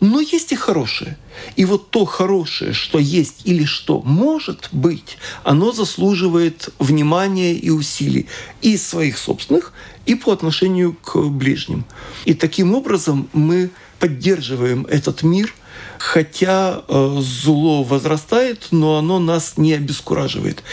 Но 0.00 0.20
есть 0.20 0.50
и 0.50 0.56
хорошее. 0.56 1.16
И 1.54 1.64
вот 1.64 1.90
то 1.90 2.04
хорошее, 2.04 2.72
что 2.72 2.98
есть 2.98 3.42
или 3.44 3.64
что 3.64 4.02
может 4.02 4.68
быть, 4.72 5.16
оно 5.44 5.70
заслуживает 5.70 6.70
внимания 6.80 7.54
и 7.54 7.70
усилий 7.70 8.26
и 8.62 8.76
своих 8.76 9.16
собственных, 9.16 9.72
и 10.04 10.16
по 10.16 10.32
отношению 10.32 10.94
к 10.94 11.16
ближним. 11.28 11.84
И 12.24 12.34
таким 12.34 12.74
образом 12.74 13.28
мы 13.32 13.70
поддерживаем 14.00 14.84
этот 14.90 15.22
мир– 15.22 15.54
хотя 16.02 16.82
э, 16.88 17.16
зло 17.20 17.84
возрастает, 17.84 18.68
но 18.72 18.98
оно 18.98 19.20
нас 19.20 19.56
не 19.56 19.72
обескураживает. 19.74 20.64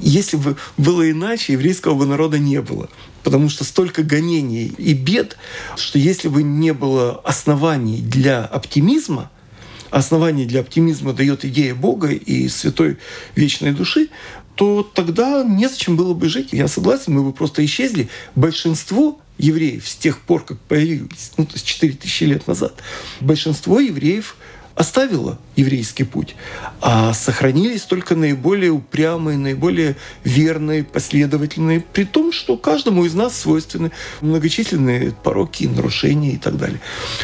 Если 0.00 0.36
бы 0.36 0.56
было 0.76 1.08
иначе, 1.08 1.52
еврейского 1.52 1.94
бы 1.94 2.04
народа 2.04 2.40
не 2.40 2.60
было. 2.60 2.88
Потому 3.22 3.48
что 3.48 3.62
столько 3.62 4.02
гонений 4.02 4.72
и 4.76 4.92
бед, 4.92 5.36
что 5.76 6.00
если 6.00 6.26
бы 6.26 6.42
не 6.42 6.72
было 6.72 7.20
оснований 7.22 8.00
для 8.00 8.44
оптимизма, 8.44 9.30
оснований 9.90 10.46
для 10.46 10.62
оптимизма 10.62 11.12
дает 11.12 11.44
идея 11.44 11.76
Бога 11.76 12.08
и 12.08 12.48
святой 12.48 12.98
вечной 13.36 13.70
души, 13.70 14.08
то 14.56 14.82
тогда 14.82 15.44
незачем 15.44 15.96
было 15.96 16.12
бы 16.12 16.28
жить. 16.28 16.48
Я 16.50 16.66
согласен, 16.66 17.12
мы 17.12 17.22
бы 17.22 17.32
просто 17.32 17.64
исчезли. 17.64 18.08
Большинство 18.34 19.20
евреев 19.38 19.88
с 19.88 19.94
тех 19.94 20.18
пор, 20.18 20.44
как 20.44 20.58
появились, 20.58 21.32
ну, 21.36 21.46
то 21.46 21.52
есть 21.54 21.66
4000 21.66 22.24
лет 22.24 22.48
назад, 22.48 22.74
большинство 23.20 23.78
евреев 23.78 24.36
оставила 24.74 25.38
еврейский 25.56 26.04
путь, 26.04 26.34
а 26.80 27.12
сохранились 27.14 27.82
только 27.82 28.14
наиболее 28.14 28.70
упрямые, 28.70 29.38
наиболее 29.38 29.96
верные, 30.24 30.84
последовательные, 30.84 31.80
при 31.80 32.04
том, 32.04 32.32
что 32.32 32.56
каждому 32.56 33.04
из 33.04 33.14
нас 33.14 33.36
свойственны 33.38 33.92
многочисленные 34.20 35.12
пороки, 35.22 35.64
нарушения 35.64 36.32
и 36.32 36.38
так 36.38 36.56
далее. 36.56 36.80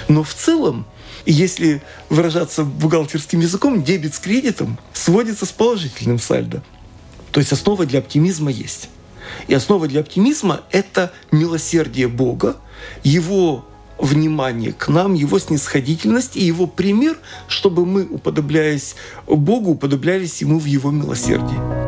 Но 0.09 0.23
в 0.23 0.35
целом, 0.35 0.87
если 1.27 1.83
выражаться 2.09 2.65
бухгалтерским 2.65 3.41
языком, 3.41 3.83
дебет 3.83 4.15
с 4.15 4.19
кредитом 4.19 4.79
сводится 4.93 5.47
с 5.47 5.53
положительным 5.53 6.19
сальдо. 6.19 6.63
То 7.33 7.41
есть 7.41 7.53
основа 7.53 7.87
для 7.87 7.99
оптимизма 8.01 8.51
есть. 8.51 8.89
И 9.47 9.55
основа 9.55 9.89
для 9.89 10.01
оптимизма– 10.01 10.63
это 10.71 11.13
милосердие 11.31 12.09
Бога, 12.09 12.57
Его 13.03 13.68
внимание 13.99 14.73
к 14.73 14.89
нам, 14.89 15.15
его 15.15 15.39
снисходительность 15.39 16.37
и 16.37 16.45
его 16.45 16.67
пример, 16.67 17.19
чтобы 17.49 17.85
мы, 17.85 18.05
уподобляясь 18.05 18.95
Богу, 19.27 19.73
уподоблялись 19.73 20.41
Ему 20.41 20.59
в 20.59 20.65
Его 20.65 20.91
милосердии. 20.91 21.88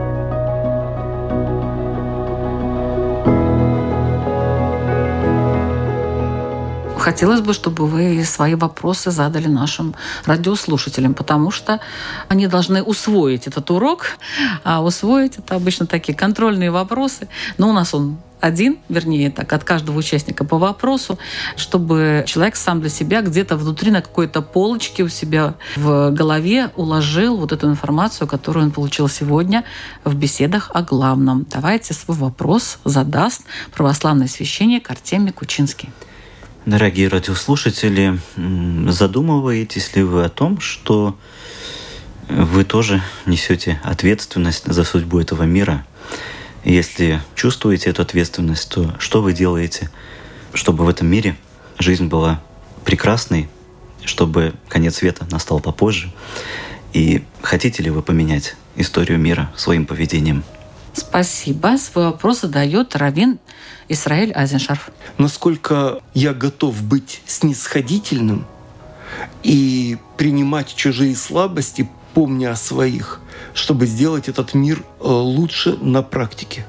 Хотелось 7.01 7.41
бы, 7.41 7.55
чтобы 7.55 7.87
вы 7.87 8.23
свои 8.25 8.55
вопросы 8.55 9.11
задали 9.11 9.49
нашим 9.49 9.95
радиослушателям, 10.27 11.15
потому 11.15 11.51
что 11.51 11.81
они 12.29 12.47
должны 12.47 12.83
усвоить 12.83 13.47
этот 13.47 13.71
урок. 13.71 14.19
А 14.65 14.83
усвоить 14.83 15.39
это 15.39 15.55
обычно 15.55 15.87
такие 15.87 16.15
контрольные 16.15 16.71
вопросы. 16.71 17.29
Но 17.57 17.71
у 17.71 17.73
нас 17.73 17.95
он 17.95 18.19
один, 18.41 18.79
вернее, 18.91 19.31
так, 19.31 19.51
от 19.55 19.65
каждого 19.65 19.99
участника 19.99 20.45
по 20.45 20.59
вопросу, 20.59 21.19
чтобы 21.57 22.25
человек 22.27 22.57
сам 22.57 22.81
для 22.81 22.91
себя 22.91 23.23
где-то 23.23 23.57
внутри 23.57 23.91
на 23.91 24.03
какой-то 24.03 24.43
полочке 24.43 25.03
у 25.03 25.09
себя 25.09 25.55
в 25.77 26.11
голове 26.11 26.71
уложил 26.77 27.39
вот 27.39 27.53
эту 27.53 27.67
информацию, 27.67 28.29
которую 28.29 28.67
он 28.67 28.73
получил 28.73 29.09
сегодня 29.09 29.65
в 30.05 30.15
беседах 30.15 30.71
о 30.75 30.83
главном. 30.83 31.47
Давайте 31.51 31.95
свой 31.95 32.19
вопрос 32.19 32.79
задаст 32.85 33.43
православный 33.75 34.29
священник 34.29 34.91
Артемий 34.91 35.33
Кучинский. 35.33 35.89
Дорогие 36.67 37.09
радиослушатели, 37.09 38.19
задумываетесь 38.37 39.97
ли 39.97 40.03
вы 40.03 40.25
о 40.25 40.29
том, 40.29 40.61
что 40.61 41.17
вы 42.29 42.65
тоже 42.65 43.03
несете 43.27 43.81
ответственность 43.83 44.67
за 44.67 44.85
судьбу 44.85 45.21
этого 45.21 45.45
мира– 45.45 45.87
если 46.65 47.23
чувствуете 47.35 47.91
эту 47.91 48.03
ответственность, 48.03 48.69
то 48.69 48.95
что 48.99 49.23
вы 49.23 49.33
делаете, 49.33 49.91
чтобы 50.53 50.85
в 50.85 50.89
этом 50.89 51.07
мире 51.07 51.37
жизнь 51.79 52.07
была 52.07 52.43
прекрасной, 52.85 53.49
чтобы 54.05 54.53
конец 54.69 54.97
света 54.97 55.27
настал 55.31 55.61
попозже? 55.61 56.13
И 56.93 57.25
хотите 57.41 57.83
ли 57.83 57.91
вы 57.91 58.03
поменять 58.03 58.57
историю 58.77 59.19
мира 59.19 59.51
своим 59.57 59.87
поведением? 59.87 60.45
Спасибо. 60.93 61.77
Свой 61.79 62.07
вопрос 62.07 62.41
задает 62.41 62.97
Равин 62.97 63.39
Исраиль 63.89 64.33
Азеншарф. 64.33 64.91
Насколько 65.19 66.01
я 66.15 66.35
готов 66.35 66.83
быть 66.83 67.23
снисходительным 67.27 68.47
и 69.43 69.99
принимать 70.17 70.75
чужие 70.75 71.17
слабости, 71.17 71.89
помня 72.15 72.53
о 72.53 72.57
своих, 72.57 73.21
чтобы 73.55 73.87
сделать 73.87 74.29
этот 74.29 74.55
мир 74.55 74.83
э, 75.01 75.07
лучше 75.07 75.77
на 75.77 76.03
практике. 76.03 76.67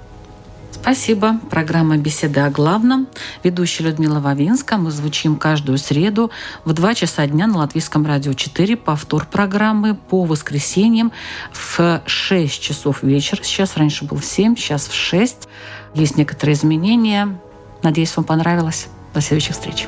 Спасибо. 0.81 1.39
Программа 1.51 1.97
«Беседа 1.97 2.47
о 2.47 2.49
главном». 2.49 3.07
Ведущая 3.43 3.83
Людмила 3.83 4.19
Вавинска. 4.19 4.77
Мы 4.77 4.89
звучим 4.89 5.35
каждую 5.35 5.77
среду 5.77 6.31
в 6.65 6.73
2 6.73 6.95
часа 6.95 7.27
дня 7.27 7.45
на 7.45 7.59
Латвийском 7.59 8.05
радио 8.05 8.33
4. 8.33 8.75
Повтор 8.77 9.27
программы 9.27 9.93
по 9.93 10.25
воскресеньям 10.25 11.11
в 11.53 12.01
6 12.05 12.61
часов 12.61 13.03
вечера. 13.03 13.43
Сейчас 13.43 13.77
раньше 13.77 14.05
был 14.05 14.17
в 14.17 14.25
7, 14.25 14.55
сейчас 14.55 14.87
в 14.87 14.95
6. 14.95 15.47
Есть 15.93 16.17
некоторые 16.17 16.55
изменения. 16.55 17.39
Надеюсь, 17.83 18.15
вам 18.17 18.25
понравилось. 18.25 18.87
До 19.13 19.21
следующих 19.21 19.53
встреч. 19.53 19.87